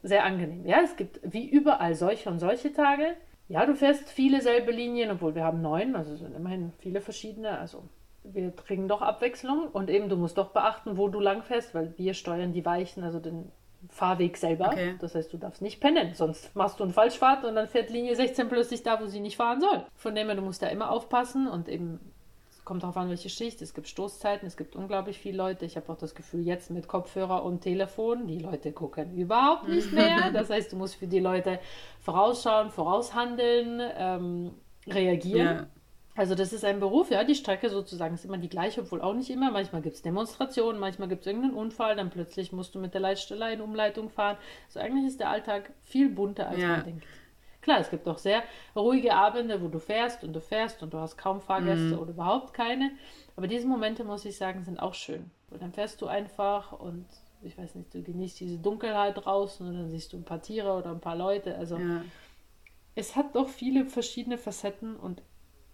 [0.02, 0.66] sehr angenehm.
[0.66, 3.16] Ja, es gibt wie überall solche und solche Tage.
[3.48, 7.58] Ja, du fährst viele selbe Linien, obwohl wir haben neun, also sind immerhin viele verschiedene.
[7.58, 7.84] Also
[8.24, 11.94] wir kriegen doch Abwechslung und eben du musst doch beachten, wo du lang fährst, weil
[11.96, 13.50] wir steuern die Weichen, also den
[13.88, 14.68] Fahrweg selber.
[14.68, 14.94] Okay.
[15.00, 18.14] Das heißt, du darfst nicht pennen, sonst machst du einen Falschfahrt und dann fährt Linie
[18.14, 19.84] 16 plötzlich da, wo sie nicht fahren soll.
[19.94, 22.11] Von dem her, du musst da immer aufpassen und eben
[22.64, 23.60] kommt darauf an, welche Schicht.
[23.62, 25.64] Es gibt Stoßzeiten, es gibt unglaublich viele Leute.
[25.64, 29.92] Ich habe auch das Gefühl, jetzt mit Kopfhörer und Telefon, die Leute gucken überhaupt nicht
[29.92, 30.30] mehr.
[30.32, 31.58] Das heißt, du musst für die Leute
[32.00, 34.54] vorausschauen, voraushandeln, ähm,
[34.86, 35.56] reagieren.
[35.56, 35.66] Ja.
[36.14, 39.14] Also das ist ein Beruf, ja, die Strecke sozusagen ist immer die gleiche, obwohl auch
[39.14, 39.50] nicht immer.
[39.50, 43.00] Manchmal gibt es Demonstrationen, manchmal gibt es irgendeinen Unfall, dann plötzlich musst du mit der
[43.00, 44.36] Leitstelle in Umleitung fahren.
[44.66, 46.68] Also eigentlich ist der Alltag viel bunter, als ja.
[46.68, 47.04] man denkt.
[47.62, 48.42] Klar, es gibt auch sehr
[48.76, 51.98] ruhige Abende, wo du fährst und du fährst und du hast kaum Fahrgäste mhm.
[51.98, 52.90] oder überhaupt keine.
[53.36, 55.30] Aber diese Momente, muss ich sagen, sind auch schön.
[55.50, 57.06] Und dann fährst du einfach und
[57.42, 60.72] ich weiß nicht, du genießt diese Dunkelheit draußen und dann siehst du ein paar Tiere
[60.72, 61.56] oder ein paar Leute.
[61.56, 62.02] Also ja.
[62.94, 65.22] es hat doch viele verschiedene Facetten und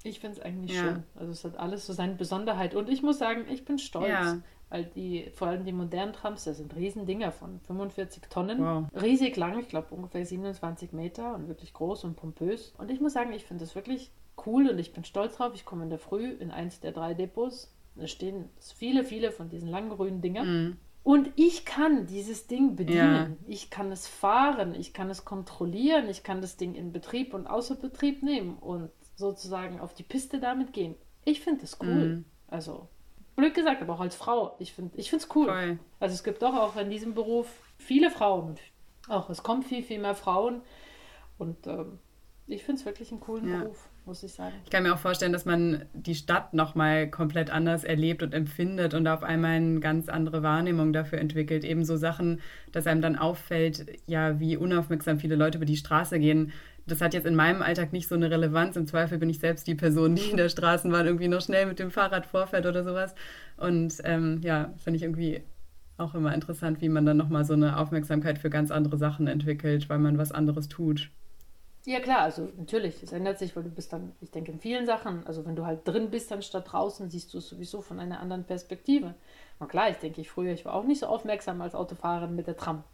[0.04, 0.82] ich finde es eigentlich ja.
[0.82, 1.02] schön.
[1.14, 2.74] Also es hat alles so seine Besonderheit.
[2.74, 4.08] Und ich muss sagen, ich bin stolz.
[4.08, 4.38] Ja.
[4.70, 8.58] Weil die, vor allem die modernen Trams, das sind Riesendinger von 45 Tonnen.
[8.58, 8.84] Wow.
[9.00, 12.74] Riesig lang, ich glaube ungefähr 27 Meter und wirklich groß und pompös.
[12.76, 14.10] Und ich muss sagen, ich finde das wirklich
[14.46, 15.52] cool und ich bin stolz drauf.
[15.54, 17.74] Ich komme in der Früh in eins der drei Depots.
[17.96, 20.46] Da stehen viele, viele von diesen langen grünen Dingern.
[20.46, 20.76] Mhm.
[21.02, 22.98] Und ich kann dieses Ding bedienen.
[23.40, 23.46] Ja.
[23.46, 27.46] Ich kann es fahren, ich kann es kontrollieren, ich kann das Ding in Betrieb und
[27.46, 30.94] außer Betrieb nehmen und sozusagen auf die Piste damit gehen.
[31.24, 31.88] Ich finde das cool.
[31.88, 32.24] Mhm.
[32.46, 32.88] Also
[33.38, 34.56] blöd gesagt, aber auch als Frau.
[34.58, 35.46] Ich finde es ich cool.
[35.46, 35.78] Voll.
[36.00, 38.56] Also es gibt doch auch in diesem Beruf viele Frauen.
[39.08, 40.60] Auch es kommt viel, viel mehr Frauen.
[41.38, 42.00] Und ähm,
[42.48, 43.60] ich finde es wirklich einen coolen ja.
[43.60, 44.54] Beruf, muss ich sagen.
[44.64, 48.92] Ich kann mir auch vorstellen, dass man die Stadt nochmal komplett anders erlebt und empfindet
[48.92, 51.64] und auf einmal eine ganz andere Wahrnehmung dafür entwickelt.
[51.64, 52.40] Ebenso Sachen,
[52.72, 56.52] dass einem dann auffällt, ja, wie unaufmerksam viele Leute über die Straße gehen
[56.88, 58.76] das hat jetzt in meinem Alltag nicht so eine Relevanz.
[58.76, 61.78] Im Zweifel bin ich selbst die Person, die in der Straßenbahn irgendwie noch schnell mit
[61.78, 63.14] dem Fahrrad vorfährt oder sowas.
[63.56, 65.42] Und ähm, ja, finde ich irgendwie
[65.98, 69.88] auch immer interessant, wie man dann nochmal so eine Aufmerksamkeit für ganz andere Sachen entwickelt,
[69.88, 71.10] weil man was anderes tut.
[71.84, 74.84] Ja klar, also natürlich, es ändert sich, weil du bist dann, ich denke in vielen
[74.86, 78.20] Sachen, also wenn du halt drin bist, anstatt draußen, siehst du es sowieso von einer
[78.20, 79.14] anderen Perspektive.
[79.58, 82.46] Und klar, ich denke, ich früher, ich war auch nicht so aufmerksam als Autofahrerin mit
[82.46, 82.84] der Tram.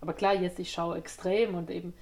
[0.00, 1.94] Aber klar, jetzt ich schaue extrem und eben,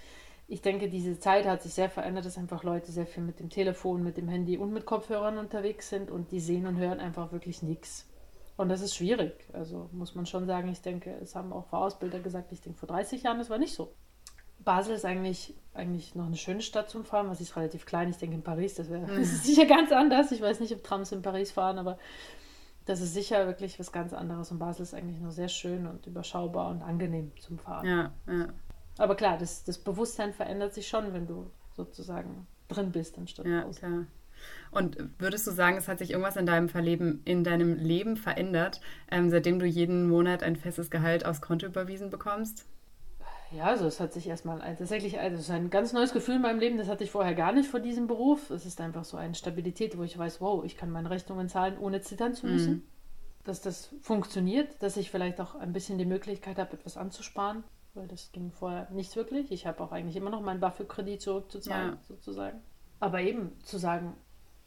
[0.48, 3.48] ich denke, diese Zeit hat sich sehr verändert, dass einfach Leute sehr viel mit dem
[3.48, 7.32] Telefon, mit dem Handy und mit Kopfhörern unterwegs sind und die sehen und hören einfach
[7.32, 8.08] wirklich nichts.
[8.56, 9.48] Und das ist schwierig.
[9.52, 12.88] Also muss man schon sagen, ich denke, es haben auch Vorausbilder gesagt, ich denke vor
[12.88, 13.94] 30 Jahren, das war nicht so.
[14.64, 18.10] Basel ist eigentlich, eigentlich noch eine schöne Stadt zum Fahren, was ist relativ klein.
[18.10, 19.24] Ich denke in Paris, das mhm.
[19.24, 20.32] sicher ganz anders.
[20.32, 21.98] Ich weiß nicht, ob Trams in Paris fahren, aber
[22.84, 24.50] das ist sicher wirklich was ganz anderes.
[24.50, 27.86] Und Basel ist eigentlich nur sehr schön und überschaubar und angenehm zum Fahren.
[27.86, 28.48] Ja, ja.
[28.98, 33.62] Aber klar, das, das Bewusstsein verändert sich schon, wenn du sozusagen drin bist anstatt ja,
[33.62, 33.88] draußen.
[33.88, 34.06] Klar.
[34.70, 38.80] Und würdest du sagen, es hat sich irgendwas in deinem Verleben, in deinem Leben verändert,
[39.10, 42.66] ähm, seitdem du jeden Monat ein festes Gehalt aufs Konto überwiesen bekommst?
[43.52, 46.42] Ja, also es hat sich erstmal tatsächlich, also es ist ein ganz neues Gefühl in
[46.42, 48.50] meinem Leben, das hatte ich vorher gar nicht vor diesem Beruf.
[48.50, 51.76] Es ist einfach so eine Stabilität, wo ich weiß, wow, ich kann meine Rechnungen zahlen,
[51.78, 52.72] ohne zittern zu müssen.
[52.72, 52.82] Mhm.
[53.44, 57.62] Dass das funktioniert, dass ich vielleicht auch ein bisschen die Möglichkeit habe, etwas anzusparen,
[57.94, 59.50] weil das ging vorher nicht wirklich.
[59.52, 61.98] Ich habe auch eigentlich immer noch meinen BAföG-Kredit zurückzuzahlen, ja.
[62.02, 62.60] sozusagen.
[63.00, 64.16] Aber eben zu sagen,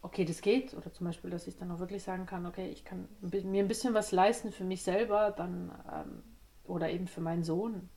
[0.01, 2.86] okay, das geht, oder zum Beispiel, dass ich dann auch wirklich sagen kann, okay, ich
[2.86, 6.23] kann mir ein bisschen was leisten für mich selber, dann ähm,
[6.65, 7.89] oder eben für meinen Sohn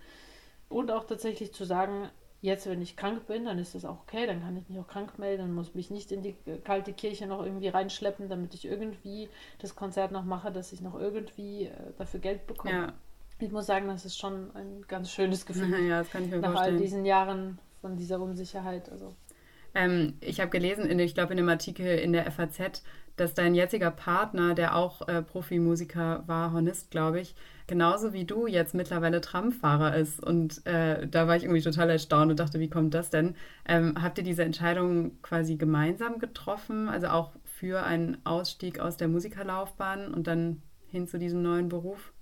[0.69, 2.09] und auch tatsächlich zu sagen,
[2.41, 4.87] jetzt, wenn ich krank bin, dann ist das auch okay, dann kann ich mich auch
[4.87, 8.65] krank melden und muss mich nicht in die kalte Kirche noch irgendwie reinschleppen, damit ich
[8.65, 12.73] irgendwie das Konzert noch mache, dass ich noch irgendwie äh, dafür Geld bekomme.
[12.73, 12.93] Ja.
[13.41, 15.89] Ich muss sagen, das ist schon ein ganz schönes Gefühl.
[15.89, 16.77] Ja, das kann ich mir Nach vorstellen.
[16.77, 18.91] all diesen Jahren von dieser Unsicherheit.
[18.91, 19.15] Also.
[19.75, 22.83] Ähm, ich habe gelesen, in, ich glaube in dem Artikel in der FAZ,
[23.17, 27.35] dass dein jetziger Partner, der auch äh, Profimusiker war, Hornist, glaube ich,
[27.67, 30.23] genauso wie du jetzt mittlerweile Tramfahrer ist.
[30.23, 33.35] Und äh, da war ich irgendwie total erstaunt und dachte, wie kommt das denn?
[33.67, 39.09] Ähm, habt ihr diese Entscheidung quasi gemeinsam getroffen, also auch für einen Ausstieg aus der
[39.09, 42.13] Musikerlaufbahn und dann hin zu diesem neuen Beruf?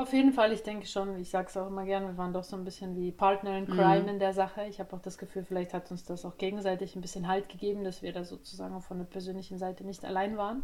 [0.00, 2.42] Auf jeden Fall, ich denke schon, ich sage es auch immer gerne, wir waren doch
[2.42, 4.08] so ein bisschen wie Partner in Crime mhm.
[4.08, 4.64] in der Sache.
[4.64, 7.84] Ich habe auch das Gefühl, vielleicht hat uns das auch gegenseitig ein bisschen Halt gegeben,
[7.84, 10.62] dass wir da sozusagen von der persönlichen Seite nicht allein waren.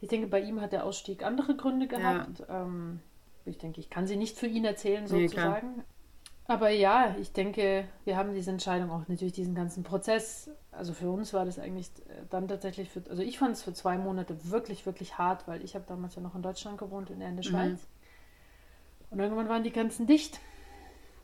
[0.00, 2.38] Ich denke, bei ihm hat der Ausstieg andere Gründe gehabt.
[2.48, 2.62] Ja.
[2.62, 3.00] Ähm,
[3.44, 5.78] ich denke, ich kann sie nicht für ihn erzählen, sozusagen.
[5.78, 5.82] Nee,
[6.50, 10.50] Aber ja, ich denke, wir haben diese Entscheidung auch natürlich diesen ganzen Prozess.
[10.72, 13.72] Also für uns war das eigentlich äh, dann tatsächlich für, also ich fand es für
[13.72, 17.20] zwei Monate wirklich, wirklich hart, weil ich habe damals ja noch in Deutschland gewohnt und
[17.20, 17.50] er in der mhm.
[17.50, 17.78] Schweiz.
[17.78, 19.06] Mhm.
[19.12, 20.40] Und irgendwann waren die Grenzen dicht.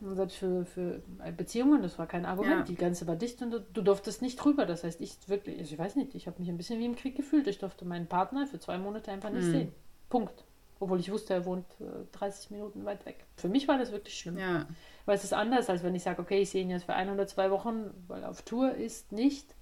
[0.01, 1.03] Und selbst für, für
[1.37, 2.61] Beziehungen, das war kein Argument.
[2.61, 2.65] Ja.
[2.65, 4.65] Die Grenze war dicht und du, du, durftest nicht drüber.
[4.65, 6.95] Das heißt, ich wirklich, also ich weiß nicht, ich habe mich ein bisschen wie im
[6.95, 7.49] Krieg gefühlt.
[7.49, 9.51] Ich durfte meinen Partner für zwei Monate einfach nicht mhm.
[9.51, 9.73] sehen.
[10.09, 10.45] Punkt.
[10.79, 11.67] Obwohl ich wusste, er wohnt
[12.13, 13.25] 30 äh, Minuten weit weg.
[13.37, 14.39] Für mich war das wirklich schlimm.
[14.39, 14.67] Ja.
[15.07, 17.09] Weil es ist anders, als wenn ich sage, okay, ich sehe ihn jetzt für ein
[17.11, 19.55] oder zwei Wochen, weil er auf Tour ist, nicht,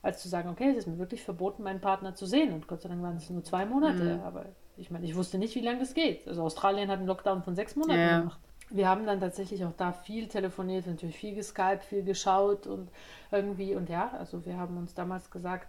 [0.00, 2.52] als zu sagen, okay, es ist mir wirklich verboten, meinen Partner zu sehen.
[2.52, 4.16] Und Gott sei Dank waren es nur zwei Monate.
[4.16, 4.22] Mhm.
[4.22, 4.46] Aber
[4.76, 6.26] ich meine, ich wusste nicht, wie lange das geht.
[6.26, 8.18] Also Australien hat einen Lockdown von sechs Monaten ja.
[8.20, 8.40] gemacht
[8.74, 12.90] wir haben dann tatsächlich auch da viel telefoniert, natürlich viel geskypt, viel geschaut und
[13.30, 15.68] irgendwie, und ja, also wir haben uns damals gesagt,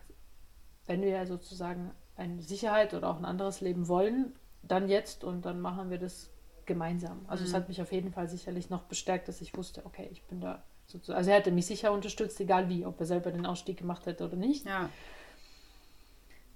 [0.85, 4.33] wenn wir sozusagen eine Sicherheit oder auch ein anderes Leben wollen,
[4.63, 6.29] dann jetzt und dann machen wir das
[6.65, 7.25] gemeinsam.
[7.27, 7.49] Also mhm.
[7.49, 10.39] es hat mich auf jeden Fall sicherlich noch bestärkt, dass ich wusste, okay, ich bin
[10.41, 13.77] da sozusagen, also er hätte mich sicher unterstützt, egal wie, ob er selber den Ausstieg
[13.77, 14.65] gemacht hätte oder nicht.
[14.65, 14.89] Ja.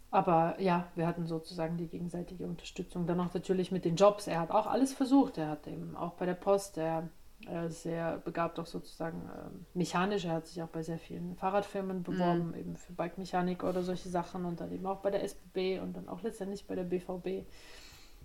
[0.09, 3.05] Aber ja, wir hatten sozusagen die gegenseitige Unterstützung.
[3.05, 4.27] Dann auch natürlich mit den Jobs.
[4.27, 5.37] Er hat auch alles versucht.
[5.37, 7.09] Er hat eben auch bei der Post, er,
[7.45, 10.23] er ist sehr begabt auch sozusagen äh, mechanisch.
[10.23, 12.55] Er hat sich auch bei sehr vielen Fahrradfirmen beworben, mhm.
[12.55, 16.07] eben für Bike-Mechanik oder solche Sachen und dann eben auch bei der SBB und dann
[16.07, 17.45] auch letztendlich bei der BVB.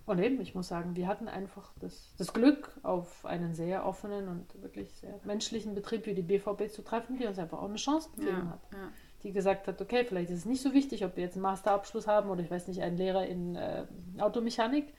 [0.05, 4.27] Und eben, ich muss sagen, wir hatten einfach das, das Glück, auf einen sehr offenen
[4.27, 7.77] und wirklich sehr menschlichen Betrieb wie die BVB zu treffen, die uns einfach auch eine
[7.77, 8.61] Chance gegeben ja, hat.
[8.73, 8.91] Ja
[9.23, 12.07] die gesagt hat, okay, vielleicht ist es nicht so wichtig, ob wir jetzt einen Masterabschluss
[12.07, 13.85] haben oder ich weiß nicht, einen Lehrer in äh,
[14.19, 14.93] Automechanik.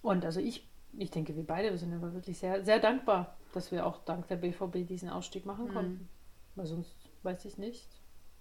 [0.00, 0.66] Und also ich,
[0.96, 4.26] ich denke, wir beide, wir sind aber wirklich sehr, sehr dankbar, dass wir auch dank
[4.28, 5.72] der BVB diesen Ausstieg machen mhm.
[5.72, 5.92] konnten.
[5.92, 6.08] Mhm.
[6.54, 7.88] Weil sonst weiß ich nicht,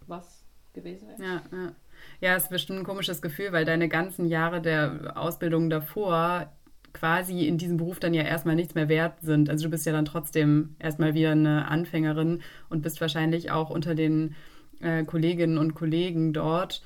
[0.08, 1.22] was gewesen wäre.
[1.24, 1.76] Ja, ja.
[2.22, 6.52] Ja, es ist bestimmt ein komisches Gefühl, weil deine ganzen Jahre der Ausbildung davor
[6.94, 9.50] quasi in diesem Beruf dann ja erstmal nichts mehr wert sind.
[9.50, 13.96] Also du bist ja dann trotzdem erstmal wieder eine Anfängerin und bist wahrscheinlich auch unter
[13.96, 14.36] den
[14.80, 16.82] äh, Kolleginnen und Kollegen dort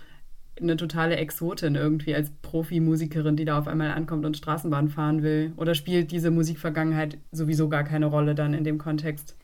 [0.60, 5.54] eine totale Exotin irgendwie als Profimusikerin, die da auf einmal ankommt und Straßenbahn fahren will.
[5.56, 9.38] Oder spielt diese Musikvergangenheit sowieso gar keine Rolle dann in dem Kontext?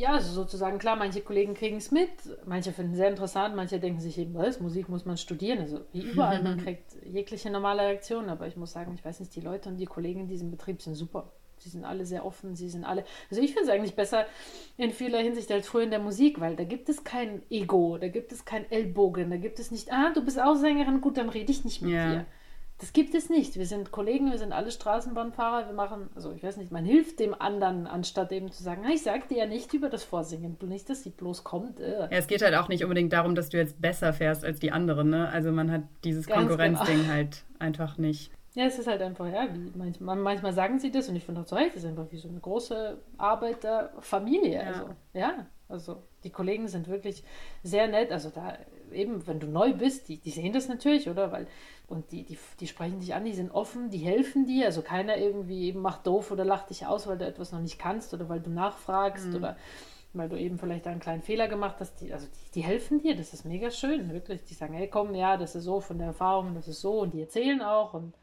[0.00, 2.10] Ja, also sozusagen klar, manche Kollegen kriegen es mit,
[2.46, 5.80] manche finden es sehr interessant, manche denken sich eben, was, Musik muss man studieren, also
[5.92, 9.42] wie überall, man kriegt jegliche normale Reaktion, aber ich muss sagen, ich weiß nicht, die
[9.42, 11.30] Leute und die Kollegen in diesem Betrieb sind super.
[11.58, 13.04] Sie sind alle sehr offen, sie sind alle.
[13.30, 14.24] Also ich finde es eigentlich besser
[14.78, 18.08] in vieler Hinsicht als früher in der Musik, weil da gibt es kein Ego, da
[18.08, 21.28] gibt es kein Ellbogen, da gibt es nicht, ah, du bist auch Sängerin, gut, dann
[21.28, 22.10] rede ich nicht mit ja.
[22.10, 22.26] dir.
[22.80, 23.56] Das gibt es nicht.
[23.56, 27.20] Wir sind Kollegen, wir sind alle Straßenbahnfahrer, wir machen, also ich weiß nicht, man hilft
[27.20, 30.88] dem anderen, anstatt eben zu sagen, ich sag dir ja nicht über das Vorsingen, nicht,
[30.88, 31.78] dass sie bloß kommt.
[31.78, 32.00] Äh.
[32.00, 34.72] Ja, es geht halt auch nicht unbedingt darum, dass du jetzt besser fährst als die
[34.72, 35.28] anderen, ne?
[35.28, 37.12] Also man hat dieses Ganz Konkurrenzding genau.
[37.12, 38.32] halt einfach nicht.
[38.54, 41.42] Ja, es ist halt einfach, ja, wie manchmal, manchmal sagen sie das und ich finde
[41.42, 44.54] auch so, hey, das ist einfach wie so eine große Arbeiterfamilie.
[44.54, 44.66] Ja.
[44.66, 47.22] Also, ja, also die Kollegen sind wirklich
[47.62, 48.10] sehr nett.
[48.10, 48.58] Also da
[48.92, 51.30] eben, wenn du neu bist, die, die sehen das natürlich, oder?
[51.30, 51.46] Weil,
[51.90, 54.66] und die, die, die sprechen dich an, die sind offen, die helfen dir.
[54.66, 57.78] Also keiner irgendwie eben macht doof oder lacht dich aus, weil du etwas noch nicht
[57.78, 59.34] kannst oder weil du nachfragst mhm.
[59.34, 59.56] oder
[60.12, 62.00] weil du eben vielleicht einen kleinen Fehler gemacht hast.
[62.00, 64.44] Die, also die, die helfen dir, das ist mega schön, wirklich.
[64.44, 67.12] Die sagen, hey komm, ja, das ist so von der Erfahrung, das ist so und
[67.12, 68.14] die erzählen auch und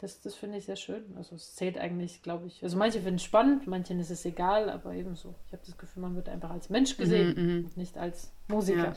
[0.00, 1.04] das, das finde ich sehr schön.
[1.16, 2.62] Also es zählt eigentlich, glaube ich.
[2.62, 5.34] Also manche finden es spannend, manchen ist es egal, aber ebenso.
[5.46, 8.88] Ich habe das Gefühl, man wird einfach als Mensch gesehen mhm, und nicht als Musiker.
[8.88, 8.96] Ja.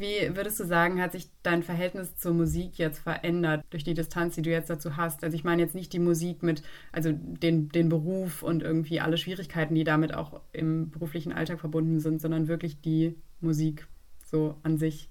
[0.00, 4.34] Wie würdest du sagen, hat sich dein Verhältnis zur Musik jetzt verändert durch die Distanz,
[4.34, 5.22] die du jetzt dazu hast?
[5.22, 9.18] Also ich meine jetzt nicht die Musik mit, also den, den Beruf und irgendwie alle
[9.18, 13.88] Schwierigkeiten, die damit auch im beruflichen Alltag verbunden sind, sondern wirklich die Musik
[14.24, 15.10] so an sich.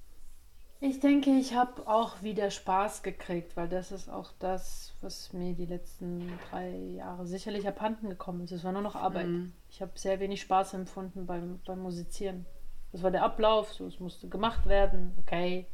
[0.80, 5.54] Ich denke, ich habe auch wieder Spaß gekriegt, weil das ist auch das, was mir
[5.54, 8.54] die letzten drei Jahre sicherlich abhanden gekommen ist.
[8.54, 9.28] Es war nur noch Arbeit.
[9.28, 9.54] Mhm.
[9.70, 12.48] Ich habe sehr wenig Spaß empfunden beim, beim Musizieren.
[12.92, 15.68] Das war der Ablauf, so es musste gemacht werden, okay.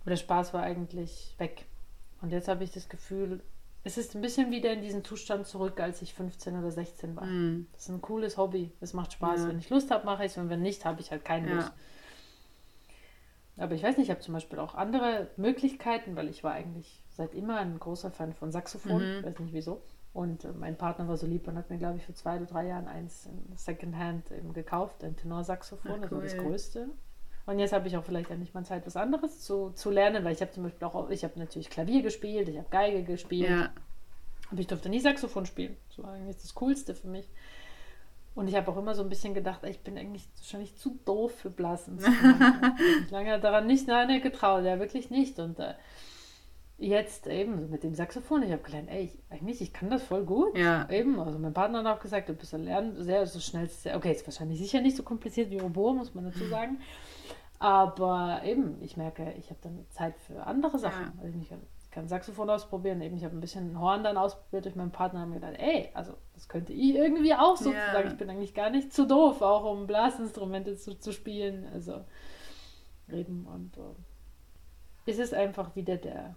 [0.00, 1.66] Aber der Spaß war eigentlich weg.
[2.20, 3.40] Und jetzt habe ich das Gefühl,
[3.84, 7.24] es ist ein bisschen wieder in diesen Zustand zurück, als ich 15 oder 16 war.
[7.24, 7.66] Mhm.
[7.72, 8.72] Das ist ein cooles Hobby.
[8.80, 9.40] Es macht Spaß.
[9.40, 9.48] Ja.
[9.48, 10.38] Wenn ich Lust habe, mache ich es.
[10.38, 11.54] Und wenn nicht, habe ich halt keine ja.
[11.56, 11.72] Lust.
[13.58, 17.02] Aber ich weiß nicht, ich habe zum Beispiel auch andere Möglichkeiten, weil ich war eigentlich
[17.10, 19.02] seit immer ein großer Fan von Saxophon.
[19.02, 19.18] Mhm.
[19.18, 19.82] Ich weiß nicht wieso.
[20.12, 22.66] Und mein Partner war so lieb und hat mir, glaube ich, vor zwei oder drei
[22.66, 26.02] Jahren eins Secondhand eben gekauft, ein Tenorsaxophon, Ach, cool.
[26.02, 26.88] das war das größte.
[27.46, 30.34] Und jetzt habe ich auch vielleicht endlich mal Zeit, was anderes zu, zu lernen, weil
[30.34, 33.50] ich habe zum Beispiel auch, ich habe natürlich Klavier gespielt, ich habe Geige gespielt.
[33.50, 33.70] Ja.
[34.50, 35.76] Aber ich durfte nie Saxophon spielen.
[35.88, 37.28] Das war eigentlich das Coolste für mich.
[38.34, 41.34] Und ich habe auch immer so ein bisschen gedacht, ich bin eigentlich wahrscheinlich zu doof
[41.34, 41.98] für Blasen.
[43.04, 45.38] ich lange daran nicht nein, getraut, ja, wirklich nicht.
[45.38, 45.74] Und äh,
[46.82, 50.24] jetzt eben mit dem Saxophon, ich habe gelernt, ey, ich, eigentlich, ich kann das voll
[50.24, 50.56] gut.
[50.56, 50.88] Ja.
[50.90, 54.12] Eben, also mein Partner hat auch gesagt, du bist lernen sehr so schnell, sehr, okay,
[54.12, 56.78] ist wahrscheinlich sicher nicht so kompliziert wie Oboe, muss man dazu sagen.
[57.58, 61.12] Aber eben, ich merke, ich habe dann Zeit für andere Sachen.
[61.16, 61.22] Ja.
[61.22, 63.00] Also ich kann Saxophon ausprobieren.
[63.00, 65.62] Eben, ich habe ein bisschen Horn dann ausprobiert durch meinen Partner und habe mir gedacht,
[65.62, 68.04] ey, also das könnte ich irgendwie auch sozusagen.
[68.04, 68.12] Yeah.
[68.12, 71.68] Ich bin eigentlich gar nicht zu doof, auch um Blasinstrumente zu, zu spielen.
[71.72, 72.04] Also
[73.08, 73.78] eben und
[75.06, 76.34] ist es einfach wieder der,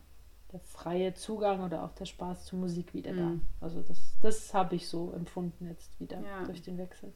[0.55, 3.25] der freie Zugang oder auch der Spaß zur Musik wieder da.
[3.25, 3.41] Mhm.
[3.59, 6.45] Also das, das habe ich so empfunden jetzt wieder ja.
[6.45, 7.11] durch den Wechsel.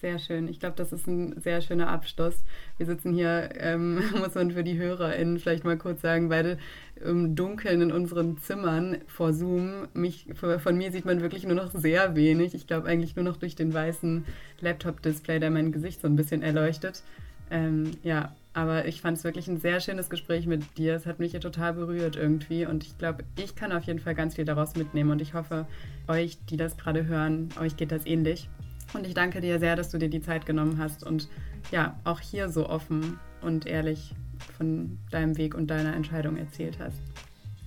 [0.00, 0.48] Sehr schön.
[0.48, 2.44] Ich glaube, das ist ein sehr schöner Abschluss.
[2.76, 6.58] Wir sitzen hier, ähm, muss man für die HörerInnen vielleicht mal kurz sagen, beide
[6.96, 9.88] im Dunkeln in unseren Zimmern vor Zoom.
[9.92, 12.54] Mich, von mir sieht man wirklich nur noch sehr wenig.
[12.54, 14.24] Ich glaube eigentlich nur noch durch den weißen
[14.60, 17.02] Laptop-Display, der mein Gesicht so ein bisschen erleuchtet.
[17.50, 20.94] Ähm, ja, aber ich fand es wirklich ein sehr schönes Gespräch mit dir.
[20.94, 22.64] Es hat mich ja total berührt irgendwie.
[22.64, 25.10] Und ich glaube, ich kann auf jeden Fall ganz viel daraus mitnehmen.
[25.10, 25.66] Und ich hoffe,
[26.06, 28.48] euch, die das gerade hören, euch geht das ähnlich.
[28.92, 31.28] Und ich danke dir sehr, dass du dir die Zeit genommen hast und
[31.72, 34.14] ja, auch hier so offen und ehrlich
[34.56, 37.00] von deinem Weg und deiner Entscheidung erzählt hast.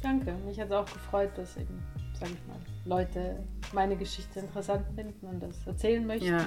[0.01, 1.83] Danke, mich hat es auch gefreut, dass eben,
[2.13, 6.27] sage ich mal, Leute meine Geschichte interessant finden und das erzählen möchten.
[6.27, 6.45] Ja.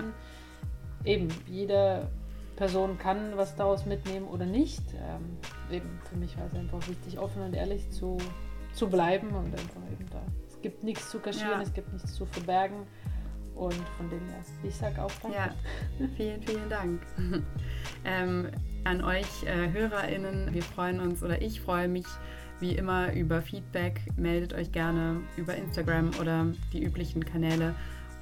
[1.04, 2.08] Eben, jede
[2.60, 4.82] Person kann was daraus mitnehmen oder nicht.
[4.92, 5.38] Ähm,
[5.70, 8.18] eben, für mich war es einfach wichtig, offen und ehrlich zu,
[8.74, 10.20] zu bleiben und einfach eben da.
[10.46, 11.62] Es gibt nichts zu kaschieren, ja.
[11.62, 12.86] es gibt nichts zu verbergen.
[13.54, 15.38] Und von dem her, ich sage auch Danke.
[15.38, 15.54] Ja,
[16.18, 17.00] vielen, vielen Dank.
[18.04, 18.50] ähm,
[18.84, 22.06] an euch äh, HörerInnen, wir freuen uns oder ich freue mich
[22.60, 24.02] wie immer über Feedback.
[24.16, 27.74] Meldet euch gerne über Instagram oder die üblichen Kanäle,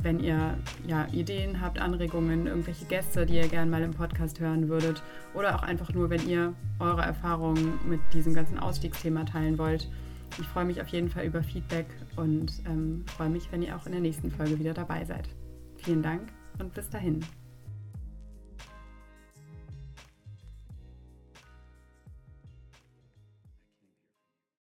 [0.03, 4.69] wenn ihr ja, Ideen habt, Anregungen, irgendwelche Gäste, die ihr gerne mal im Podcast hören
[4.69, 5.03] würdet
[5.35, 9.89] oder auch einfach nur, wenn ihr eure Erfahrungen mit diesem ganzen Ausstiegsthema teilen wollt.
[10.39, 11.87] Ich freue mich auf jeden Fall über Feedback
[12.17, 15.29] und ähm, freue mich, wenn ihr auch in der nächsten Folge wieder dabei seid.
[15.77, 16.29] Vielen Dank
[16.59, 17.25] und bis dahin.